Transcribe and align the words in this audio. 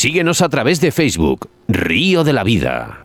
Síguenos 0.00 0.40
a 0.40 0.48
través 0.48 0.80
de 0.80 0.92
Facebook, 0.92 1.50
Río 1.68 2.24
de 2.24 2.32
la 2.32 2.42
Vida. 2.42 3.04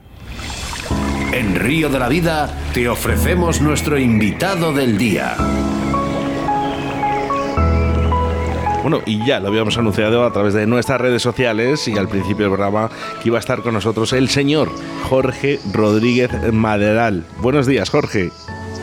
En 1.34 1.56
Río 1.56 1.90
de 1.90 2.00
la 2.00 2.08
Vida 2.08 2.50
te 2.74 2.88
ofrecemos 2.88 3.60
nuestro 3.60 4.00
invitado 4.00 4.72
del 4.72 4.98
día. 4.98 5.36
Bueno, 8.82 9.02
y 9.06 9.28
ya 9.28 9.42
lo 9.42 9.50
habíamos 9.50 9.78
anunciado 9.78 10.26
a 10.26 10.32
través 10.32 10.54
de 10.54 10.68
nuestras 10.68 11.02
redes 11.02 11.22
sociales 11.22 11.86
y 11.90 11.98
al 11.98 12.08
principio 12.08 12.46
del 12.46 12.56
programa 12.56 12.90
que 13.22 13.28
iba 13.28 13.40
a 13.40 13.42
estar 13.42 13.62
con 13.62 13.74
nosotros 13.74 14.14
el 14.14 14.30
señor 14.30 14.72
Jorge 15.10 15.60
Rodríguez 15.74 16.32
Maderal. 16.54 17.26
Buenos 17.42 17.68
días, 17.68 17.90
Jorge. 17.90 18.32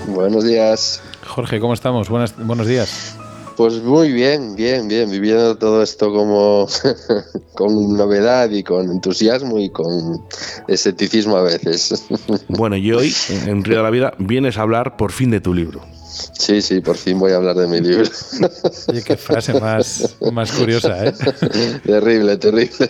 Buenos 0.09 0.45
días. 0.45 1.03
Jorge, 1.27 1.61
¿cómo 1.61 1.73
estamos? 1.73 2.11
buenos 2.11 2.67
días. 2.67 3.17
Pues 3.57 3.83
muy 3.83 4.13
bien, 4.13 4.57
bien, 4.57 4.89
bien, 4.89 5.11
viviendo 5.11 5.57
todo 5.57 5.83
esto 5.83 6.13
como 6.13 6.67
con 7.55 7.97
novedad 7.97 8.51
y 8.51 8.63
con 8.63 8.91
entusiasmo 8.91 9.59
y 9.59 9.71
con 9.71 10.23
escepticismo 10.69 11.37
a 11.37 11.43
veces. 11.43 12.05
Bueno, 12.49 12.77
y 12.77 12.93
hoy 12.93 13.15
en 13.47 13.65
Río 13.65 13.79
de 13.79 13.83
la 13.83 13.91
Vida 13.91 14.15
vienes 14.19 14.59
a 14.59 14.63
hablar 14.63 14.97
por 14.97 15.13
fin 15.13 15.31
de 15.31 15.41
tu 15.41 15.55
libro. 15.55 15.81
Sí, 16.33 16.61
sí, 16.61 16.81
por 16.81 16.97
fin 16.97 17.19
voy 17.19 17.33
a 17.33 17.37
hablar 17.37 17.57
de 17.57 17.67
mi 17.67 17.81
libro. 17.81 18.05
Oye, 18.89 19.03
qué 19.03 19.17
frase 19.17 19.59
más, 19.59 20.17
más 20.33 20.53
curiosa, 20.53 21.07
¿eh? 21.07 21.13
Terrible, 21.85 22.37
terrible. 22.37 22.89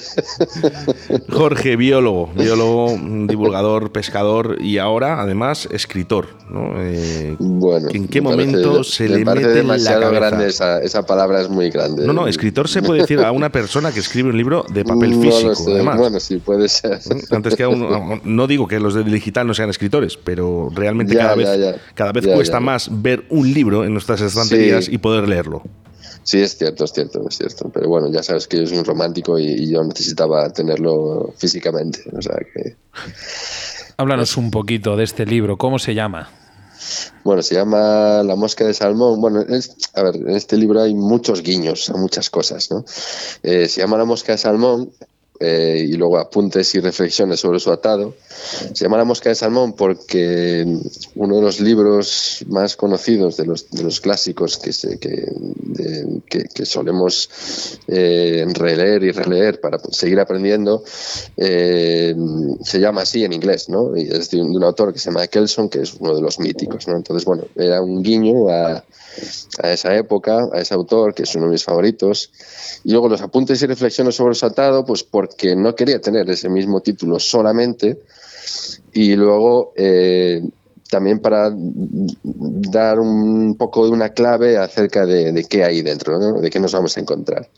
Jorge, 1.30 1.76
biólogo, 1.76 2.30
biólogo, 2.34 2.98
divulgador, 3.26 3.92
pescador 3.92 4.56
y 4.60 4.78
ahora, 4.78 5.20
además, 5.20 5.68
escritor. 5.70 6.28
¿no? 6.50 6.74
Eh, 6.78 7.36
bueno, 7.38 7.88
¿en 7.92 8.08
qué 8.08 8.20
momento 8.20 8.82
se 8.84 9.08
le 9.08 9.24
parece 9.24 9.46
mete 9.46 9.58
demasiado 9.58 10.00
la 10.00 10.06
cabeza? 10.06 10.26
grande 10.28 10.46
esa, 10.48 10.80
esa, 10.80 11.06
palabra 11.06 11.40
es 11.42 11.48
muy 11.48 11.70
grande. 11.70 12.06
No, 12.06 12.12
no, 12.12 12.26
escritor 12.26 12.68
se 12.68 12.82
puede 12.82 13.02
decir 13.02 13.20
a 13.20 13.30
una 13.32 13.50
persona 13.52 13.92
que 13.92 14.00
escribe 14.00 14.30
un 14.30 14.36
libro 14.36 14.64
de 14.72 14.84
papel 14.84 15.14
físico, 15.14 15.48
no 15.50 15.54
sé. 15.54 15.72
además. 15.72 15.98
Bueno, 15.98 16.20
sí, 16.20 16.36
puede 16.38 16.68
ser. 16.68 16.98
Antes 17.30 17.54
que 17.54 17.62
aún, 17.62 18.20
no 18.24 18.46
digo 18.46 18.66
que 18.66 18.80
los 18.80 18.94
de 18.94 19.04
digital 19.04 19.46
no 19.46 19.54
sean 19.54 19.70
escritores, 19.70 20.16
pero 20.16 20.70
realmente 20.74 21.14
Ya, 21.14 21.20
cada 21.20 21.36
ya, 21.36 21.50
vez, 21.50 21.60
ya. 21.60 21.80
cada 21.94 22.12
vez 22.12 22.24
Ya, 22.24 22.34
cuesta 22.34 22.56
ya. 22.56 22.60
más 22.60 22.88
ver 22.90 23.11
un 23.30 23.52
libro 23.52 23.84
en 23.84 23.92
nuestras 23.92 24.20
estanterías 24.20 24.86
Sí. 24.86 24.94
y 24.94 24.98
poder 24.98 25.28
leerlo. 25.28 25.62
Sí, 26.24 26.40
es 26.40 26.56
cierto, 26.56 26.84
es 26.84 26.92
cierto, 26.92 27.26
es 27.28 27.36
cierto. 27.36 27.68
Pero 27.74 27.88
bueno, 27.88 28.08
ya 28.12 28.22
sabes 28.22 28.46
que 28.46 28.58
yo 28.58 28.66
soy 28.66 28.78
un 28.78 28.84
romántico 28.84 29.38
y, 29.38 29.44
y 29.46 29.70
yo 29.72 29.82
necesitaba 29.82 30.48
tenerlo 30.52 31.32
físicamente. 31.36 32.00
O 32.16 32.22
sea 32.22 32.36
que. 32.54 32.76
Háblanos 33.96 34.36
un 34.36 34.50
poquito 34.50 34.96
de 34.96 35.04
este 35.04 35.26
libro. 35.26 35.56
¿Cómo 35.58 35.78
se 35.78 35.94
llama? 35.94 36.30
Bueno, 37.24 37.42
se 37.42 37.54
llama 37.54 38.22
La 38.24 38.34
mosca 38.36 38.64
de 38.66 38.74
salmón. 38.74 39.20
Bueno, 39.20 39.40
es- 39.42 39.76
a 39.94 40.02
ver, 40.02 40.16
en 40.16 40.30
este 40.30 40.56
libro 40.56 40.80
hay 40.82 40.94
muchos 40.94 41.42
guiños 41.42 41.88
a 41.90 41.94
muchas 41.96 42.30
cosas, 42.30 42.70
¿no? 42.70 42.84
Eh, 43.42 43.68
se 43.68 43.80
llama 43.80 43.98
La 43.98 44.04
mosca 44.04 44.32
de 44.32 44.38
salmón 44.38 44.90
eh, 45.42 45.86
y 45.88 45.92
luego 45.94 46.18
apuntes 46.18 46.74
y 46.74 46.80
reflexiones 46.80 47.40
sobre 47.40 47.58
su 47.58 47.70
atado. 47.72 48.14
Se 48.28 48.84
llama 48.84 48.96
La 48.98 49.04
mosca 49.04 49.28
de 49.28 49.34
salmón 49.34 49.72
porque 49.74 50.64
uno 51.16 51.36
de 51.36 51.42
los 51.42 51.60
libros 51.60 52.44
más 52.48 52.76
conocidos 52.76 53.36
de 53.36 53.46
los, 53.46 53.70
de 53.70 53.82
los 53.82 54.00
clásicos 54.00 54.58
que, 54.58 54.72
se- 54.72 54.98
que, 54.98 55.10
de- 55.34 56.20
que- 56.28 56.44
que 56.44 56.64
solemos 56.66 57.28
eh, 57.88 58.44
releer 58.54 59.02
y 59.04 59.10
releer 59.12 59.60
para 59.60 59.78
seguir 59.90 60.20
aprendiendo 60.20 60.84
eh, 61.36 62.14
se 62.62 62.78
llama 62.80 63.02
así 63.02 63.24
en 63.24 63.32
inglés, 63.32 63.68
¿no? 63.68 63.96
Y 63.96 64.02
es 64.02 64.30
de 64.30 64.40
un, 64.40 64.52
de 64.52 64.56
un 64.58 64.64
autor 64.64 64.92
que 64.92 64.98
se 64.98 65.10
llama 65.10 65.26
Kelson, 65.26 65.68
que 65.68 65.80
es 65.80 65.94
uno 65.98 66.14
de 66.14 66.22
los 66.22 66.38
míticos, 66.38 66.86
¿no? 66.88 66.96
Entonces, 66.96 67.24
bueno, 67.24 67.44
era 67.56 67.80
un 67.82 68.02
guiño 68.02 68.48
a, 68.48 68.84
a 69.62 69.72
esa 69.72 69.94
época, 69.96 70.48
a 70.52 70.60
ese 70.60 70.74
autor, 70.74 71.14
que 71.14 71.24
es 71.24 71.34
uno 71.34 71.46
de 71.46 71.52
mis 71.52 71.64
favoritos. 71.64 72.30
Y 72.84 72.92
luego 72.92 73.08
los 73.08 73.20
apuntes 73.22 73.62
y 73.62 73.66
reflexiones 73.66 74.14
sobre 74.16 74.34
su 74.34 74.46
atado, 74.46 74.84
pues 74.84 75.02
porque 75.04 75.31
no 75.56 75.74
quería 75.74 76.00
tener 76.00 76.28
ese 76.30 76.48
mismo 76.48 76.80
título 76.80 77.18
solamente. 77.18 77.98
Y 78.92 79.16
luego 79.16 79.72
eh, 79.76 80.42
también 80.90 81.20
para 81.20 81.50
dar 81.54 83.00
un 83.00 83.56
poco 83.56 83.86
de 83.86 83.92
una 83.92 84.10
clave 84.10 84.58
acerca 84.58 85.06
de, 85.06 85.32
de 85.32 85.44
qué 85.44 85.64
hay 85.64 85.80
dentro, 85.82 86.18
¿no? 86.18 86.40
de 86.40 86.50
qué 86.50 86.60
nos 86.60 86.72
vamos 86.72 86.96
a 86.96 87.00
encontrar. 87.00 87.48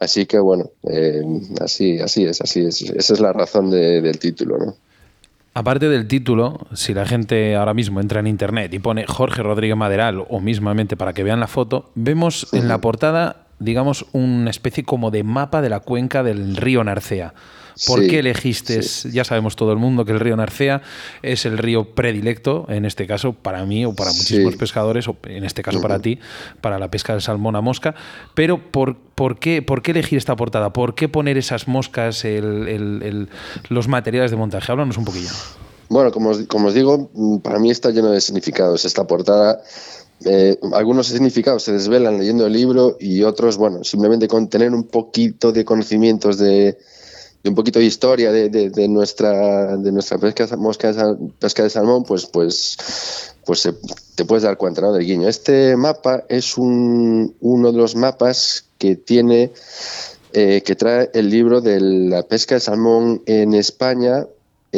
Así 0.00 0.26
que 0.26 0.38
bueno, 0.38 0.70
eh, 0.82 1.22
así, 1.60 2.00
así 2.00 2.24
es, 2.24 2.40
así 2.40 2.60
es. 2.64 2.82
Esa 2.82 3.12
es 3.14 3.20
la 3.20 3.32
razón 3.32 3.70
de- 3.70 4.00
del 4.00 4.18
título, 4.18 4.58
¿no? 4.58 4.74
Aparte 5.54 5.88
del 5.88 6.06
título, 6.06 6.66
si 6.74 6.92
la 6.92 7.06
gente 7.06 7.56
ahora 7.56 7.72
mismo 7.72 8.00
entra 8.02 8.20
en 8.20 8.26
internet 8.26 8.74
y 8.74 8.78
pone 8.78 9.06
Jorge 9.06 9.42
Rodríguez 9.42 9.74
Maderal 9.76 10.22
o 10.28 10.38
mismamente 10.40 10.98
para 10.98 11.14
que 11.14 11.22
vean 11.22 11.40
la 11.40 11.46
foto, 11.46 11.88
vemos 11.94 12.46
en 12.52 12.68
la 12.68 12.78
portada, 12.82 13.45
digamos, 13.58 14.06
una 14.12 14.50
especie 14.50 14.84
como 14.84 15.10
de 15.10 15.22
mapa 15.24 15.62
de 15.62 15.68
la 15.70 15.80
cuenca 15.80 16.22
del 16.22 16.56
río 16.56 16.84
Narcea. 16.84 17.34
¿Por 17.86 18.00
Sí, 18.00 18.08
qué 18.08 18.20
elegiste? 18.20 18.80
Ya 19.12 19.22
sabemos 19.24 19.54
todo 19.54 19.70
el 19.70 19.76
mundo 19.78 20.06
que 20.06 20.12
el 20.12 20.18
río 20.20 20.34
Narcea 20.34 20.80
es 21.22 21.44
el 21.44 21.58
río 21.58 21.94
predilecto, 21.94 22.64
en 22.70 22.86
este 22.86 23.06
caso 23.06 23.34
para 23.34 23.66
mí 23.66 23.84
o 23.84 23.94
para 23.94 24.12
muchísimos 24.12 24.54
Sí. 24.54 24.58
pescadores, 24.58 25.06
o 25.08 25.16
en 25.26 25.44
este 25.44 25.62
caso 25.62 25.82
para 25.82 25.98
ti, 25.98 26.18
para 26.62 26.78
la 26.78 26.90
pesca 26.90 27.12
del 27.12 27.20
salmón 27.20 27.54
a 27.54 27.60
mosca. 27.60 27.94
Pero 28.34 28.70
¿por, 28.70 28.96
por, 28.96 29.38
qué, 29.38 29.60
¿por 29.60 29.82
qué 29.82 29.90
elegir 29.90 30.16
esta 30.16 30.34
portada? 30.36 30.72
¿Por 30.72 30.94
qué 30.94 31.08
poner 31.10 31.36
esas 31.36 31.68
moscas, 31.68 32.24
el- 32.24 32.66
el- 32.68 33.02
el- 33.02 33.28
los 33.68 33.88
materiales 33.88 34.30
de 34.30 34.38
montaje? 34.38 34.72
Háblanos 34.72 34.96
un 34.96 35.04
poquillo. 35.04 35.28
Bueno, 35.90 36.10
como 36.12 36.30
os, 36.30 36.44
como 36.46 36.68
os 36.68 36.74
digo, 36.74 37.10
para 37.42 37.58
mí 37.58 37.70
está 37.70 37.90
lleno 37.90 38.10
de 38.10 38.22
significados. 38.22 38.86
Esta 38.86 39.06
portada, 39.06 39.60
eh, 40.24 40.58
algunos 40.72 41.08
significados 41.08 41.62
se 41.64 41.72
desvelan 41.72 42.18
leyendo 42.18 42.46
el 42.46 42.52
libro 42.52 42.96
y 42.98 43.22
otros, 43.22 43.56
bueno, 43.56 43.84
simplemente 43.84 44.28
con 44.28 44.48
tener 44.48 44.72
un 44.72 44.84
poquito 44.84 45.52
de 45.52 45.64
conocimientos 45.64 46.38
de, 46.38 46.78
un 47.44 47.54
poquito 47.54 47.78
de 47.78 47.84
historia 47.84 48.32
de, 48.32 48.48
de- 48.48 48.88
nuestra 48.88 49.76
de 49.76 49.92
nuestra 49.92 50.18
pesca, 50.18 50.48
mosca 50.56 50.92
pesca 51.38 51.62
de 51.62 51.70
salmón, 51.70 52.04
pues, 52.04 52.26
pues, 52.26 52.76
pues 53.44 53.60
se- 53.60 53.74
te 54.14 54.24
puedes 54.24 54.42
dar 54.42 54.56
cuenta 54.56 54.80
¿no? 54.80 54.92
del 54.92 55.06
guiño. 55.06 55.28
Este 55.28 55.76
mapa 55.76 56.24
es 56.28 56.56
un, 56.58 57.36
uno 57.40 57.70
de 57.72 57.78
los 57.78 57.94
mapas 57.94 58.64
que 58.78 58.96
tiene 58.96 59.52
eh, 60.32 60.62
que 60.64 60.74
trae 60.74 61.10
el 61.14 61.30
libro 61.30 61.60
de 61.60 61.80
la 61.80 62.22
pesca 62.24 62.56
de 62.56 62.60
salmón 62.60 63.22
en 63.26 63.54
España 63.54 64.26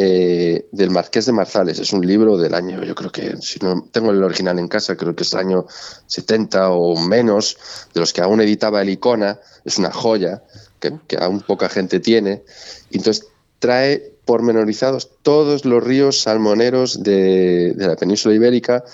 eh, 0.00 0.68
del 0.70 0.90
Marqués 0.90 1.26
de 1.26 1.32
Marzales. 1.32 1.80
Es 1.80 1.92
un 1.92 2.06
libro 2.06 2.36
del 2.36 2.54
año, 2.54 2.84
yo 2.84 2.94
creo 2.94 3.10
que, 3.10 3.36
si 3.40 3.58
no 3.58 3.88
tengo 3.90 4.12
el 4.12 4.22
original 4.22 4.56
en 4.60 4.68
casa, 4.68 4.96
creo 4.96 5.16
que 5.16 5.24
es 5.24 5.30
del 5.32 5.40
año 5.40 5.66
70 6.06 6.70
o 6.70 6.96
menos, 6.96 7.56
de 7.92 8.00
los 8.00 8.12
que 8.12 8.20
aún 8.20 8.40
editaba 8.40 8.80
el 8.80 8.90
Icona. 8.90 9.40
Es 9.64 9.76
una 9.78 9.90
joya 9.90 10.44
que, 10.78 10.92
que 11.08 11.16
aún 11.16 11.40
poca 11.40 11.68
gente 11.68 11.98
tiene. 11.98 12.44
Entonces 12.92 13.26
trae 13.58 14.12
pormenorizados 14.24 15.10
todos 15.22 15.64
los 15.64 15.82
ríos 15.82 16.20
salmoneros 16.20 17.02
de, 17.02 17.72
de 17.74 17.86
la 17.88 17.96
península 17.96 18.34
ibérica, 18.34 18.84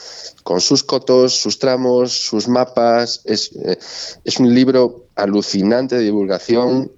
con 0.42 0.60
sus 0.62 0.84
cotos, 0.84 1.34
sus 1.34 1.58
tramos, 1.58 2.12
sus 2.12 2.48
mapas. 2.48 3.20
Es, 3.24 3.50
eh, 3.56 3.76
es 4.24 4.38
un 4.38 4.54
libro 4.54 5.06
alucinante 5.16 5.96
de 5.96 6.02
divulgación, 6.02 6.92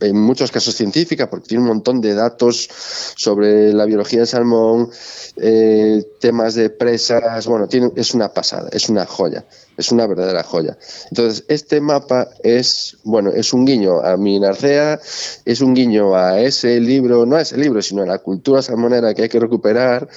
en 0.00 0.16
muchos 0.20 0.50
casos 0.50 0.74
científica, 0.74 1.28
porque 1.28 1.48
tiene 1.48 1.62
un 1.62 1.68
montón 1.68 2.00
de 2.00 2.14
datos 2.14 2.68
sobre 3.16 3.72
la 3.72 3.84
biología 3.84 4.20
del 4.20 4.28
salmón, 4.28 4.90
eh, 5.36 6.04
temas 6.20 6.54
de 6.54 6.70
presas, 6.70 7.46
bueno, 7.46 7.66
tiene, 7.68 7.90
es 7.96 8.14
una 8.14 8.32
pasada, 8.32 8.68
es 8.72 8.88
una 8.88 9.06
joya, 9.06 9.44
es 9.76 9.90
una 9.90 10.06
verdadera 10.06 10.42
joya. 10.42 10.76
Entonces, 11.10 11.44
este 11.48 11.80
mapa 11.80 12.28
es, 12.42 12.98
bueno, 13.04 13.30
es 13.30 13.52
un 13.52 13.64
guiño 13.64 14.00
a 14.00 14.16
mi 14.16 14.38
Narcea, 14.38 15.00
es 15.44 15.60
un 15.60 15.74
guiño 15.74 16.14
a 16.14 16.40
ese 16.40 16.80
libro, 16.80 17.26
no 17.26 17.36
a 17.36 17.42
ese 17.42 17.56
libro, 17.56 17.82
sino 17.82 18.02
a 18.02 18.06
la 18.06 18.18
cultura 18.18 18.62
salmonera 18.62 19.14
que 19.14 19.22
hay 19.22 19.28
que 19.28 19.40
recuperar, 19.40 20.08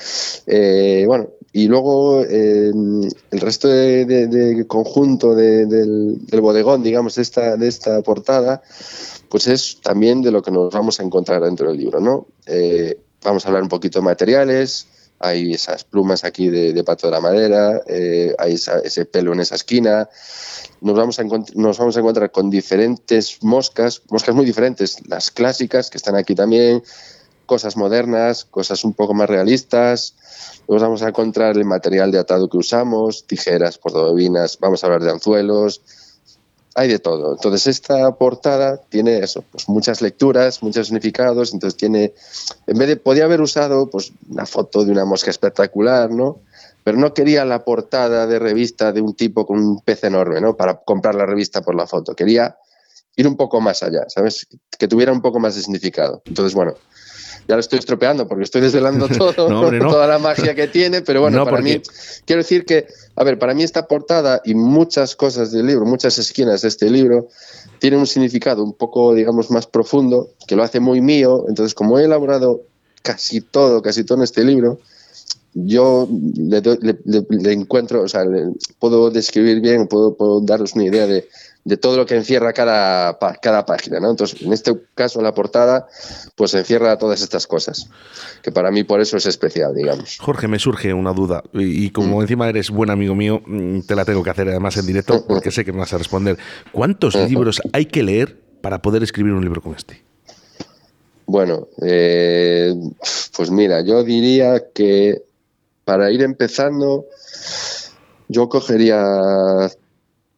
eh, 0.47 1.05
bueno, 1.07 1.29
y 1.55 1.69
luego 1.69 2.21
eh, 2.21 2.69
el 3.31 3.39
resto 3.39 3.69
de, 3.69 4.65
conjunto 4.67 5.33
de- 5.33 5.65
del, 5.65 6.41
bodegón, 6.41 6.83
digamos, 6.83 7.15
de 7.15 7.21
esta, 7.21 7.55
de 7.55 7.69
esta 7.69 8.01
portada, 8.01 8.61
pues 9.29 9.47
es 9.47 9.79
también 9.81 10.21
de 10.21 10.31
lo 10.31 10.41
que 10.41 10.51
nos 10.51 10.73
vamos 10.73 10.99
a 10.99 11.03
encontrar 11.03 11.41
dentro 11.41 11.69
del 11.69 11.77
libro, 11.77 12.01
¿no? 12.01 12.27
Eh, 12.45 12.99
vamos 13.23 13.45
a 13.45 13.47
hablar 13.47 13.63
un 13.63 13.69
poquito 13.69 13.99
de 13.99 14.03
materiales, 14.03 14.87
hay 15.17 15.53
esas 15.53 15.85
plumas 15.85 16.25
aquí 16.25 16.49
de, 16.49 16.83
pato 16.83 17.07
de 17.07 17.11
la 17.11 17.21
madera, 17.21 17.81
eh, 17.87 18.35
hay 18.37 18.55
ese 18.55 19.05
pelo 19.05 19.31
en 19.31 19.39
esa 19.39 19.55
esquina, 19.55 20.09
nos 20.81 20.97
vamos, 20.97 21.19
a 21.19 21.23
nos 21.23 21.77
vamos 21.77 21.95
a 21.95 21.99
encontrar 22.01 22.31
con 22.31 22.49
diferentes 22.49 23.41
moscas, 23.43 24.01
moscas 24.09 24.35
muy 24.35 24.45
diferentes, 24.45 24.97
las 25.07 25.31
clásicas 25.31 25.89
que 25.89 25.99
están 25.99 26.17
aquí 26.17 26.35
también, 26.35 26.83
cosas 27.45 27.77
modernas, 27.77 28.45
cosas 28.45 28.83
un 28.83 28.93
poco 28.93 29.13
más 29.13 29.29
realistas. 29.29 30.15
Nos 30.67 30.81
vamos 30.81 31.01
a 31.01 31.09
encontrar 31.09 31.57
el 31.57 31.65
material 31.65 32.11
de 32.11 32.19
atado 32.19 32.49
que 32.49 32.57
usamos, 32.57 33.25
tijeras, 33.27 33.77
portabobinas, 33.77 34.57
vamos 34.59 34.83
a 34.83 34.87
hablar 34.87 35.03
de 35.03 35.11
anzuelos, 35.11 35.81
hay 36.75 36.89
de 36.89 36.99
todo. 36.99 37.33
Entonces 37.33 37.67
esta 37.67 38.13
portada 38.15 38.77
tiene 38.89 39.19
eso, 39.19 39.43
pues 39.49 39.69
muchas 39.69 40.01
lecturas, 40.01 40.61
muchos 40.61 40.87
significados, 40.87 41.53
entonces 41.53 41.77
tiene, 41.77 42.13
en 42.67 42.77
vez 42.77 42.89
de, 42.89 42.97
podía 42.97 43.23
haber 43.23 43.41
usado 43.41 43.89
pues 43.89 44.11
una 44.29 44.45
foto 44.45 44.83
de 44.83 44.91
una 44.91 45.05
mosca 45.05 45.31
espectacular, 45.31 46.11
¿no? 46.11 46.39
Pero 46.83 46.97
no 46.97 47.13
quería 47.13 47.45
la 47.45 47.63
portada 47.63 48.27
de 48.27 48.37
revista 48.37 48.91
de 48.91 49.01
un 49.01 49.15
tipo 49.15 49.47
con 49.47 49.57
un 49.57 49.81
pez 49.81 50.03
enorme, 50.03 50.41
¿no? 50.41 50.55
Para 50.55 50.75
comprar 50.75 51.15
la 51.15 51.25
revista 51.25 51.61
por 51.61 51.75
la 51.75 51.87
foto. 51.87 52.13
Quería 52.13 52.57
ir 53.15 53.27
un 53.27 53.37
poco 53.37 53.61
más 53.61 53.81
allá, 53.81 54.05
¿sabes? 54.07 54.45
Que 54.77 54.87
tuviera 54.87 55.11
un 55.11 55.21
poco 55.21 55.39
más 55.39 55.55
de 55.55 55.61
significado. 55.61 56.21
Entonces, 56.25 56.53
bueno, 56.53 56.75
ya 57.47 57.55
lo 57.55 57.59
estoy 57.59 57.79
estropeando 57.79 58.27
porque 58.27 58.43
estoy 58.43 58.61
desvelando 58.61 59.07
todo, 59.17 59.47
toda 59.79 60.07
la 60.07 60.19
magia 60.19 60.55
que 60.55 60.67
tiene, 60.67 61.01
pero 61.01 61.21
bueno, 61.21 61.45
para 61.45 61.61
mí, 61.61 61.81
quiero 62.25 62.41
decir 62.41 62.65
que, 62.65 62.87
a 63.15 63.23
ver, 63.23 63.37
para 63.37 63.53
mí 63.53 63.63
esta 63.63 63.87
portada 63.87 64.41
y 64.45 64.55
muchas 64.55 65.15
cosas 65.15 65.51
del 65.51 65.67
libro, 65.67 65.85
muchas 65.85 66.17
esquinas 66.17 66.61
de 66.61 66.69
este 66.69 66.89
libro, 66.89 67.27
tienen 67.79 67.99
un 67.99 68.07
significado 68.07 68.63
un 68.63 68.73
poco, 68.73 69.13
digamos, 69.13 69.51
más 69.51 69.67
profundo, 69.67 70.29
que 70.47 70.55
lo 70.55 70.63
hace 70.63 70.79
muy 70.79 71.01
mío, 71.01 71.45
entonces 71.47 71.73
como 71.73 71.99
he 71.99 72.05
elaborado 72.05 72.61
casi 73.01 73.41
todo, 73.41 73.81
casi 73.81 74.03
todo 74.03 74.17
en 74.17 74.23
este 74.23 74.43
libro, 74.43 74.79
yo 75.53 76.07
le, 76.09 77.53
encuentro, 77.53 78.01
o 78.01 78.09
sea, 78.09 78.25
puedo 78.77 79.09
describir 79.09 79.61
bien, 79.61 79.87
puedo, 79.87 80.15
puedo 80.15 80.41
daros 80.41 80.73
una 80.73 80.83
idea 80.83 81.07
de, 81.07 81.29
de 81.65 81.77
todo 81.77 81.97
lo 81.97 82.05
que 82.05 82.15
encierra 82.15 82.53
cada, 82.53 83.17
cada 83.41 83.65
página, 83.65 83.99
¿no? 83.99 84.11
Entonces, 84.11 84.39
en 84.43 84.53
este 84.53 84.71
caso, 84.93 85.19
la 85.21 85.33
portada, 85.33 85.87
pues 86.35 86.53
encierra 86.53 86.97
todas 86.99 87.23
estas 87.23 87.47
cosas, 87.47 87.89
que 88.43 88.51
para 88.51 88.69
mí 88.69 88.83
por 88.83 89.01
eso 89.01 89.17
es 89.17 89.25
especial, 89.25 89.73
digamos. 89.73 90.19
Jorge, 90.21 90.47
me 90.47 90.59
surge 90.59 90.93
una 90.93 91.11
duda, 91.11 91.43
y, 91.53 91.89
como 91.89 92.19
mm. 92.19 92.21
encima 92.21 92.49
eres 92.49 92.69
buen 92.69 92.91
amigo 92.91 93.15
mío, 93.15 93.41
mm, 93.43 93.81
te 93.81 93.95
la 93.95 94.05
tengo 94.05 94.23
que 94.23 94.29
hacer 94.29 94.47
además 94.47 94.77
en 94.77 94.85
directo, 94.85 95.25
porque 95.27 95.49
sé 95.49 95.65
que 95.65 95.73
me 95.73 95.79
vas 95.79 95.93
a 95.93 95.97
responder. 95.97 96.37
¿Cuántos 96.71 97.15
libros 97.15 97.59
hay 97.73 97.87
que 97.87 98.03
leer 98.03 98.39
para 98.61 98.83
poder 98.83 99.01
escribir 99.01 99.33
un 99.33 99.41
libro 99.41 99.59
como 99.59 99.75
este? 99.75 100.03
Bueno, 101.25 101.67
eh, 101.81 102.75
pues 103.35 103.49
mira, 103.49 103.81
yo 103.81 104.03
diría 104.03 104.71
que 104.71 105.23
para 105.83 106.11
ir 106.11 106.21
empezando, 106.21 107.05
yo 108.27 108.49
cogería 108.49 109.71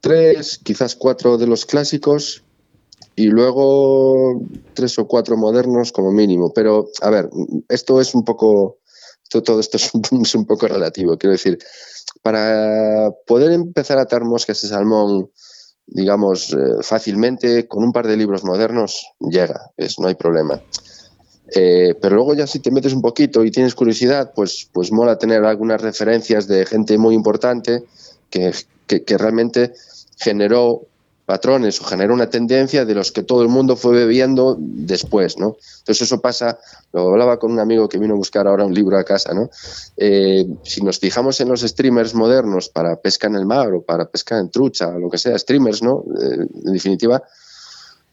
tres, 0.02 0.60
quizás 0.64 0.96
cuatro 0.96 1.38
de 1.38 1.48
los 1.48 1.66
clásicos 1.66 2.44
y 3.16 3.28
luego 3.28 4.42
tres 4.74 4.98
o 5.00 5.08
cuatro 5.08 5.38
modernos 5.38 5.92
como 5.92 6.12
mínimo. 6.12 6.54
Pero, 6.54 6.90
a 7.02 7.10
ver, 7.10 7.30
esto 7.68 8.00
es 8.00 8.14
un 8.14 8.24
poco, 8.24 8.78
todo 9.30 9.60
esto 9.60 9.78
es 10.24 10.36
un, 10.36 10.46
poco 10.46 10.68
relativo. 10.68 11.18
Quiero 11.18 11.32
decir, 11.32 11.58
para 12.22 13.12
poder 13.26 13.52
empezar 13.52 13.98
a 13.98 14.04
atar 14.04 14.24
moscas 14.24 14.62
de 14.62 14.68
salmón, 14.68 15.32
digamos, 15.88 16.54
eh, 16.54 16.82
fácilmente, 16.82 17.68
con 17.68 17.84
un 17.84 17.92
par 17.92 18.08
de 18.08 18.18
libros 18.18 18.44
modernos, 18.44 19.08
llega, 19.20 19.72
es, 19.78 20.00
no 20.00 20.08
hay 20.08 20.16
problema. 20.16 20.62
Eh, 21.56 21.96
pero 22.02 22.18
luego 22.18 22.34
ya 22.34 22.46
si 22.46 22.60
te 22.60 22.72
metes 22.72 22.94
un 22.94 23.02
poquito 23.02 23.44
y 23.44 23.52
tienes 23.52 23.74
curiosidad, 23.74 24.34
pues, 24.36 24.70
pues 24.72 24.92
mola 24.92 25.18
tener 25.18 25.44
algunas 25.46 25.82
referencias 25.82 26.48
de 26.48 26.66
gente 26.66 26.98
muy 26.98 27.16
importante 27.16 27.84
que, 28.30 28.52
que, 28.88 29.18
realmente 29.18 29.74
generó 30.18 30.84
patrones 31.26 31.82
o 31.82 31.84
generó 31.84 32.14
una 32.14 32.30
tendencia 32.30 32.86
de 32.86 32.96
los 32.96 33.12
que 33.12 33.22
todo 33.22 33.42
el 33.42 33.50
mundo 33.50 33.76
fue 33.76 33.94
bebiendo 33.94 34.56
después, 34.58 35.38
¿no? 35.38 35.58
Entonces 35.80 36.04
eso 36.04 36.22
pasa, 36.22 36.58
lo 36.94 37.10
hablaba 37.10 37.38
con 37.38 37.52
un 37.52 37.60
amigo 37.60 37.90
que 37.90 38.00
vino 38.00 38.14
a 38.14 38.18
buscar 38.18 38.48
ahora 38.48 38.64
un 38.64 38.74
libro 38.74 38.98
a 38.98 39.04
casa, 39.04 39.34
¿no? 39.34 39.50
Eh, 39.98 40.48
si 40.64 40.82
nos 40.82 41.00
fijamos 41.00 41.42
en 41.42 41.50
los 41.50 41.62
streamers 41.62 42.14
modernos 42.16 42.70
para 42.70 42.96
pesca 42.96 43.28
en 43.28 43.36
el 43.36 43.46
mar 43.46 43.74
o 43.74 43.82
para 43.82 44.10
pesca 44.10 44.40
en 44.40 44.50
trucha, 44.50 44.88
o 44.88 45.00
lo 45.00 45.10
que 45.10 45.18
sea, 45.18 45.38
streamers, 45.38 45.84
¿no? 45.84 46.06
Eh, 46.22 46.48
en 46.66 46.74
definitiva, 46.74 47.22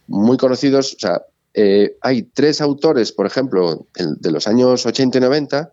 muy 0.09 0.37
conocidos, 0.37 0.95
o 0.95 0.99
sea, 0.99 1.23
eh, 1.55 1.97
hay 2.01 2.25
tres 2.25 2.61
autores, 2.61 3.13
por 3.13 3.27
ejemplo, 3.27 3.87
de 3.95 4.31
los 4.33 4.49
años 4.49 4.85
80 4.85 5.19
y 5.19 5.21
90, 5.21 5.73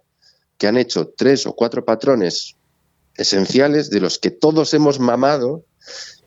que 0.59 0.67
han 0.67 0.77
hecho 0.77 1.11
tres 1.17 1.47
o 1.47 1.53
cuatro 1.53 1.83
patrones 1.83 2.55
esenciales 3.15 3.89
de 3.89 3.99
los 3.99 4.19
que 4.19 4.31
todos 4.31 4.73
hemos 4.73 4.99
mamado 4.99 5.65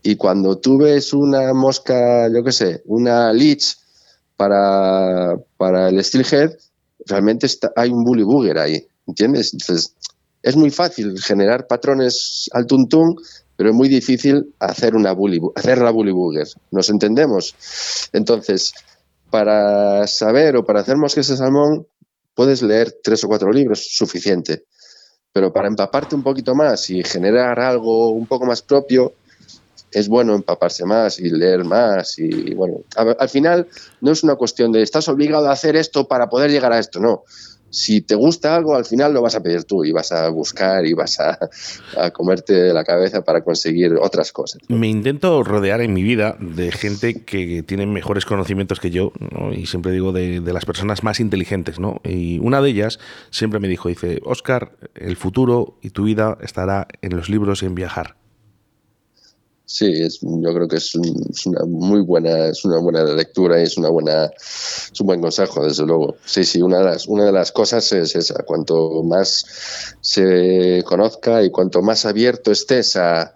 y 0.02 0.16
cuando 0.16 0.58
tú 0.58 0.78
ves 0.78 1.12
una 1.12 1.54
mosca, 1.54 2.28
yo 2.28 2.44
qué 2.44 2.52
sé, 2.52 2.82
una 2.84 3.32
leech 3.32 3.76
para, 4.36 5.36
para 5.56 5.88
el 5.88 6.04
steelhead, 6.04 6.52
realmente 7.06 7.46
está, 7.46 7.72
hay 7.74 7.90
un 7.90 8.04
bully 8.04 8.22
booger 8.22 8.58
ahí, 8.58 8.86
¿entiendes? 9.06 9.54
Entonces, 9.54 9.94
es 10.42 10.56
muy 10.56 10.70
fácil 10.70 11.18
generar 11.20 11.66
patrones 11.66 12.50
al 12.52 12.66
tuntún, 12.66 13.16
pero 13.56 13.70
es 13.70 13.74
muy 13.74 13.88
difícil 13.88 14.54
hacer, 14.58 14.94
una 14.94 15.12
bully, 15.12 15.40
hacer 15.54 15.78
la 15.78 15.90
bully 15.90 16.12
booger. 16.12 16.46
¿Nos 16.70 16.90
entendemos? 16.90 17.54
Entonces, 18.12 18.74
para 19.30 20.06
saber 20.06 20.56
o 20.56 20.64
para 20.64 20.80
hacer 20.80 20.96
moscas 20.96 21.28
de 21.28 21.36
salmón, 21.36 21.86
puedes 22.34 22.62
leer 22.62 22.94
tres 23.02 23.24
o 23.24 23.28
cuatro 23.28 23.50
libros, 23.50 23.88
suficiente. 23.96 24.64
Pero 25.34 25.52
para 25.52 25.68
empaparte 25.68 26.14
un 26.14 26.22
poquito 26.22 26.54
más 26.54 26.88
y 26.88 27.02
generar 27.02 27.60
algo 27.60 28.10
un 28.10 28.26
poco 28.26 28.46
más 28.46 28.62
propio, 28.62 29.12
es 29.90 30.08
bueno 30.08 30.34
empaparse 30.34 30.86
más 30.86 31.18
y 31.18 31.28
leer 31.28 31.64
más. 31.64 32.18
Y 32.18 32.54
bueno, 32.54 32.78
al 32.96 33.28
final 33.28 33.68
no 34.00 34.12
es 34.12 34.22
una 34.22 34.36
cuestión 34.36 34.72
de 34.72 34.80
estás 34.80 35.08
obligado 35.08 35.48
a 35.48 35.52
hacer 35.52 35.76
esto 35.76 36.08
para 36.08 36.30
poder 36.30 36.50
llegar 36.50 36.72
a 36.72 36.78
esto, 36.78 37.00
no 37.00 37.24
si 37.74 38.00
te 38.00 38.14
gusta 38.14 38.54
algo, 38.54 38.76
al 38.76 38.84
final 38.84 39.12
lo 39.12 39.20
vas 39.20 39.34
a 39.34 39.42
pedir 39.42 39.64
tú 39.64 39.84
y 39.84 39.92
vas 39.92 40.12
a 40.12 40.28
buscar 40.28 40.86
y 40.86 40.94
vas 40.94 41.18
a, 41.20 41.38
comerte 42.12 42.72
la 42.72 42.84
cabeza 42.84 43.24
para 43.24 43.42
conseguir 43.42 43.94
otras 44.00 44.32
cosas. 44.32 44.62
Me 44.68 44.88
intento 44.88 45.42
rodear 45.42 45.80
en 45.80 45.92
mi 45.92 46.02
vida 46.02 46.36
de 46.38 46.70
gente 46.70 47.24
que 47.24 47.62
tiene 47.62 47.86
mejores 47.86 48.24
conocimientos 48.24 48.80
que 48.80 48.90
yo, 48.90 49.12
y 49.52 49.66
siempre 49.66 49.92
digo 49.92 50.12
de, 50.12 50.40
de, 50.40 50.52
las 50.52 50.64
personas 50.64 51.02
más 51.02 51.18
inteligentes, 51.18 51.80
¿no? 51.80 52.00
Y 52.04 52.38
una 52.38 52.62
de 52.62 52.70
ellas 52.70 53.00
siempre 53.30 53.58
me 53.58 53.68
dijo, 53.68 53.88
dice, 53.88 54.20
Oscar, 54.24 54.72
el 54.94 55.16
futuro 55.16 55.78
y 55.82 55.90
tu 55.90 56.04
vida 56.04 56.38
estará 56.40 56.86
en 57.02 57.16
los 57.16 57.28
libros 57.28 57.62
y 57.62 57.66
en 57.66 57.74
viajar. 57.74 58.16
Sí, 59.66 59.86
es, 59.86 60.20
yo 60.20 60.54
creo 60.54 60.68
que 60.68 60.76
es, 60.76 60.94
una 60.94 61.64
muy 61.66 62.02
buena, 62.02 62.48
es 62.48 62.64
una 62.64 62.78
buena 62.80 63.02
lectura 63.04 63.58
y 63.60 63.64
es 63.64 63.78
una 63.78 63.88
buena, 63.88 64.26
es 64.26 65.00
un 65.00 65.06
buen 65.06 65.22
consejo, 65.22 65.64
desde 65.64 65.86
luego. 65.86 66.16
Sí, 66.24 66.44
sí, 66.44 66.60
una 66.60 66.78
de 66.78 66.84
las, 66.84 67.08
una 67.08 67.24
de 67.24 67.32
las 67.32 67.50
cosas 67.50 67.90
es 67.92 68.14
esa, 68.14 68.42
cuanto 68.44 69.02
más 69.02 69.96
se 70.02 70.82
conozca 70.84 71.42
y 71.42 71.50
cuanto 71.50 71.80
más 71.80 72.04
abierto 72.04 72.52
estés 72.52 72.96
a, 72.96 73.34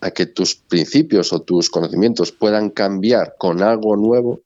a 0.00 0.10
que 0.10 0.26
tus 0.26 0.54
principios 0.54 1.32
o 1.32 1.42
tus 1.42 1.68
conocimientos 1.68 2.32
puedan 2.32 2.70
cambiar 2.70 3.34
con 3.38 3.62
algo 3.62 3.94
nuevo, 3.96 4.40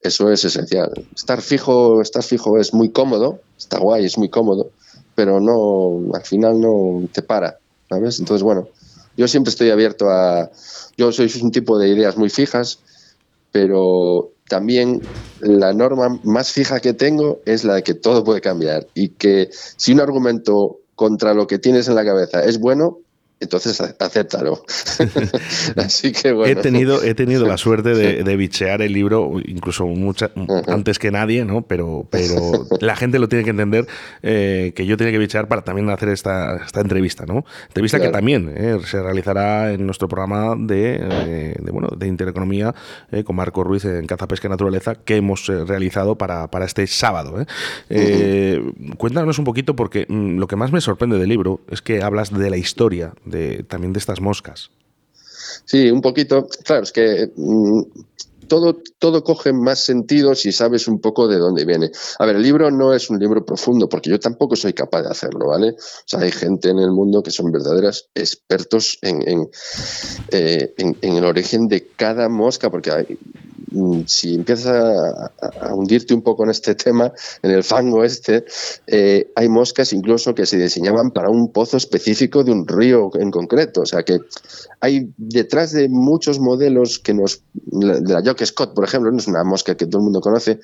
eso 0.00 0.30
es 0.32 0.44
esencial. 0.44 0.90
Estar 1.14 1.42
fijo, 1.42 2.00
estar 2.00 2.22
fijo 2.22 2.58
es 2.58 2.72
muy 2.72 2.90
cómodo, 2.90 3.40
está 3.58 3.78
guay, 3.78 4.04
es 4.06 4.16
muy 4.16 4.30
cómodo, 4.30 4.70
pero 5.14 5.38
no, 5.38 6.14
al 6.14 6.24
final 6.24 6.60
no 6.60 7.06
te 7.12 7.22
para, 7.22 7.58
¿sabes? 7.88 8.18
Entonces, 8.18 8.42
bueno, 8.42 8.68
yo 9.16 9.28
siempre 9.28 9.50
estoy 9.50 9.70
abierto 9.70 10.10
a... 10.10 10.50
Yo 10.96 11.12
soy 11.12 11.30
un 11.42 11.50
tipo 11.50 11.78
de 11.78 11.88
ideas 11.88 12.16
muy 12.16 12.30
fijas, 12.30 12.82
pero 13.50 14.32
también 14.48 15.08
la 15.38 15.72
norma 15.72 16.20
más 16.22 16.52
fija 16.52 16.80
que 16.80 16.94
tengo 16.94 17.42
es 17.46 17.64
la 17.64 17.74
de 17.74 17.82
que 17.82 17.94
todo 17.94 18.24
puede 18.24 18.40
cambiar 18.40 18.88
y 18.94 19.10
que 19.10 19.50
si 19.76 19.92
un 19.92 20.00
argumento 20.00 20.80
contra 20.94 21.34
lo 21.34 21.46
que 21.46 21.58
tienes 21.58 21.88
en 21.88 21.94
la 21.94 22.04
cabeza 22.04 22.44
es 22.44 22.58
bueno, 22.60 23.00
entonces 23.42 23.80
acéptalo. 23.80 24.64
Así 25.76 26.12
que 26.12 26.32
bueno. 26.32 26.52
He 26.52 26.62
tenido, 26.62 27.02
he 27.02 27.14
tenido 27.14 27.46
la 27.46 27.56
suerte 27.56 27.94
de, 27.94 28.36
bichear 28.36 28.82
el 28.82 28.92
libro, 28.92 29.32
incluso 29.44 29.86
mucha, 29.86 30.30
antes 30.66 30.98
que 30.98 31.10
nadie, 31.10 31.44
¿no? 31.44 31.62
Pero, 31.62 32.06
pero 32.10 32.36
la 32.80 32.96
gente 32.96 33.18
lo 33.18 33.28
tiene 33.28 33.44
que 33.44 33.50
entender 33.50 33.86
eh, 34.22 34.72
que 34.74 34.86
yo 34.86 34.96
tenía 34.96 35.12
que 35.12 35.18
bichear 35.18 35.48
para 35.48 35.62
también 35.62 35.88
hacer 35.90 36.08
esta, 36.08 36.56
esta 36.56 36.80
entrevista, 36.80 37.26
¿no? 37.26 37.44
Entrevista 37.68 38.00
que 38.00 38.08
también 38.08 38.52
eh, 38.56 38.78
se 38.84 39.02
realizará 39.02 39.72
en 39.72 39.84
nuestro 39.84 40.08
programa 40.08 40.54
de, 40.58 40.98
eh, 41.00 41.56
bueno, 41.72 41.88
de 41.96 42.06
Intereconomía 42.06 42.74
con 43.24 43.36
Marco 43.36 43.64
Ruiz 43.64 43.84
en 43.84 44.06
Caza, 44.06 44.26
Pesca 44.26 44.48
y 44.48 44.50
Naturaleza 44.50 44.94
que 44.94 45.16
hemos 45.16 45.46
realizado 45.46 46.16
para, 46.16 46.50
para, 46.50 46.64
este 46.64 46.86
sábado. 46.86 47.44
Cuéntanos 48.96 49.38
un 49.38 49.44
poquito, 49.44 49.76
porque 49.76 50.06
mm, 50.08 50.38
lo 50.38 50.46
que 50.46 50.56
más 50.56 50.72
me 50.72 50.80
sorprende 50.80 51.18
del 51.18 51.28
libro 51.28 51.60
es 51.70 51.82
que 51.82 52.02
hablas 52.02 52.32
de 52.32 52.50
la 52.50 52.56
historia 52.56 53.12
también 53.68 53.92
de 53.92 53.98
estas 53.98 54.20
moscas. 54.20 54.70
Sí, 55.64 55.90
un 55.90 56.00
poquito. 56.00 56.46
Claro, 56.64 56.82
es 56.82 56.92
que 56.92 57.30
mm, 57.36 57.82
todo, 58.48 58.80
todo 58.98 59.24
coge 59.24 59.52
más 59.52 59.84
sentido 59.84 60.34
si 60.34 60.52
sabes 60.52 60.86
un 60.88 61.00
poco 61.00 61.28
de 61.28 61.38
dónde 61.38 61.64
viene. 61.64 61.90
A 62.18 62.26
ver, 62.26 62.36
el 62.36 62.42
libro 62.42 62.70
no 62.70 62.92
es 62.92 63.10
un 63.10 63.18
libro 63.18 63.44
profundo, 63.44 63.88
porque 63.88 64.10
yo 64.10 64.20
tampoco 64.20 64.56
soy 64.56 64.72
capaz 64.72 65.02
de 65.02 65.10
hacerlo, 65.10 65.46
¿vale? 65.48 65.70
O 65.70 66.04
sea, 66.06 66.20
hay 66.20 66.32
gente 66.32 66.68
en 66.68 66.78
el 66.78 66.90
mundo 66.90 67.22
que 67.22 67.30
son 67.30 67.50
verdaderas 67.50 68.08
expertos 68.14 68.98
en, 69.02 69.26
en, 69.28 69.50
eh, 70.30 70.74
en 70.76 71.16
el 71.16 71.24
origen 71.24 71.68
de 71.68 71.88
cada 71.96 72.28
mosca, 72.28 72.70
porque 72.70 72.90
hay, 72.90 73.18
si 74.06 74.34
empiezas 74.34 74.66
a, 74.66 75.74
hundirte 75.74 76.14
un 76.14 76.22
poco 76.22 76.44
en 76.44 76.50
este 76.50 76.74
tema, 76.74 77.12
en 77.42 77.50
el 77.50 77.64
fango 77.64 78.04
este, 78.04 78.44
eh, 78.86 79.30
hay 79.34 79.48
moscas 79.48 79.92
incluso 79.92 80.34
que 80.34 80.46
se 80.46 80.58
diseñaban 80.58 81.10
para 81.10 81.30
un 81.30 81.52
pozo 81.52 81.76
específico 81.76 82.44
de 82.44 82.52
un 82.52 82.66
río 82.66 83.10
en 83.14 83.30
concreto. 83.30 83.82
O 83.82 83.86
sea 83.86 84.02
que 84.02 84.20
hay 84.80 85.12
detrás 85.16 85.72
de 85.72 85.88
muchos 85.88 86.38
modelos 86.38 86.98
que 86.98 87.14
nos. 87.14 87.42
De 87.54 88.12
la 88.12 88.22
Jock 88.22 88.44
Scott, 88.44 88.74
por 88.74 88.84
ejemplo, 88.84 89.10
no 89.10 89.18
es 89.18 89.26
una 89.26 89.44
mosca 89.44 89.76
que 89.76 89.86
todo 89.86 89.98
el 89.98 90.04
mundo 90.04 90.20
conoce, 90.20 90.60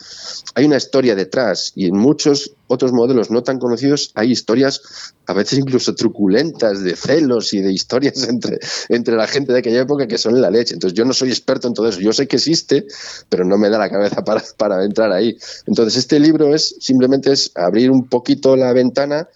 hay 0.55 0.65
una 0.65 0.77
historia 0.77 1.15
detrás 1.15 1.73
y 1.75 1.87
en 1.87 1.97
muchos 1.97 2.55
otros 2.69 2.93
modelos 2.93 3.31
no 3.31 3.43
tan 3.43 3.59
conocidos 3.59 4.13
hay 4.15 4.31
historias 4.31 4.81
a 5.27 5.35
veces 5.35 5.59
incluso 5.59 5.95
truculentas 5.95 6.83
de 6.83 6.97
celos 6.97 7.53
y 7.53 7.61
de 7.61 7.73
historias 7.73 8.23
entre, 8.29 8.59
entre 8.89 9.17
la 9.17 9.27
gente 9.27 9.53
de 9.53 9.59
aquella 9.59 9.81
época 9.81 10.07
que 10.07 10.17
son 10.17 10.41
la 10.41 10.51
leche. 10.51 10.75
Entonces 10.75 10.97
yo 10.97 11.05
no 11.05 11.13
soy 11.13 11.29
experto 11.29 11.69
en 11.69 11.75
todo 11.75 11.89
eso, 11.89 12.01
yo 12.01 12.13
sé 12.13 12.27
que 12.27 12.37
existe, 12.37 12.87
pero 13.29 13.45
no 13.45 13.59
me 13.59 13.69
da 13.69 13.79
la 13.79 13.91
cabeza 13.91 14.23
para, 14.25 14.43
para 14.57 14.85
entrar 14.85 15.13
ahí. 15.13 15.37
Entonces 15.67 15.97
este 15.97 16.19
libro 16.19 16.55
es 16.55 16.77
simplemente 16.81 17.33
es 17.33 17.53
abrir 17.55 17.91
un 17.91 18.09
poquito 18.09 18.57
la 18.57 18.73
ventana 18.73 19.29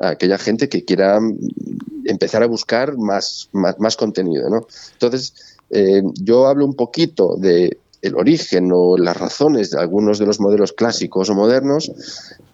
a 0.00 0.10
aquella 0.10 0.38
gente 0.38 0.68
que 0.68 0.84
quiera 0.84 1.18
empezar 2.04 2.42
a 2.42 2.46
buscar 2.46 2.96
más, 2.96 3.48
más, 3.52 3.96
contenido. 3.96 4.48
¿no? 4.48 4.66
Entonces 4.92 5.34
eh, 5.70 6.02
yo 6.14 6.46
hablo 6.46 6.64
un 6.64 6.74
poquito 6.74 7.36
de 7.36 7.78
el 8.04 8.16
origen 8.16 8.70
o 8.72 8.98
las 8.98 9.16
razones 9.16 9.70
de 9.70 9.80
algunos 9.80 10.18
de 10.18 10.26
los 10.26 10.38
modelos 10.38 10.74
clásicos 10.74 11.30
o 11.30 11.34
modernos, 11.34 11.90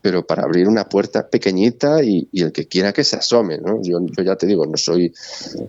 pero 0.03 0.27
para 0.27 0.45
abrir 0.45 0.69
una 0.69 0.89
puerta 0.89 1.29
pequeñita 1.29 2.03
y, 2.03 2.29
el 2.33 2.53
que 2.53 2.67
quiera 2.67 2.93
que 2.93 3.05
se 3.05 3.17
asome. 3.17 3.59
¿no? 3.59 3.81
Yo, 3.83 3.99
ya 4.25 4.37
te 4.37 4.47
digo, 4.47 4.67
no 4.67 4.77
soy, 4.77 5.13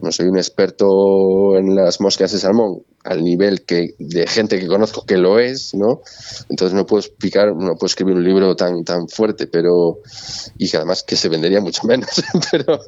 no 0.01 0.11
soy 0.11 0.27
un 0.27 0.38
experto 0.38 1.57
en 1.57 1.75
las 1.75 2.00
moscas 2.01 2.31
de 2.31 2.39
salmón 2.39 2.83
al 3.03 3.23
nivel 3.23 3.63
que 3.63 3.95
de 3.97 4.27
gente 4.27 4.59
que 4.59 4.67
conozco 4.67 5.05
que 5.05 5.17
lo 5.17 5.39
es, 5.39 5.73
¿no? 5.73 6.01
Entonces 6.50 6.75
no 6.75 6.85
puedo 6.85 7.01
explicar, 7.01 7.55
no 7.55 7.75
puedo 7.75 7.88
escribir 7.88 8.15
un 8.15 8.23
libro 8.23 8.55
tan, 8.55 8.83
tan 8.83 9.07
fuerte, 9.07 9.47
pero 9.47 10.00
y 10.57 10.69
que 10.69 10.77
además 10.77 11.03
que 11.03 11.15
se 11.15 11.29
vendería 11.29 11.61
mucho 11.61 11.81
menos, 11.88 12.09
pero, 12.51 12.79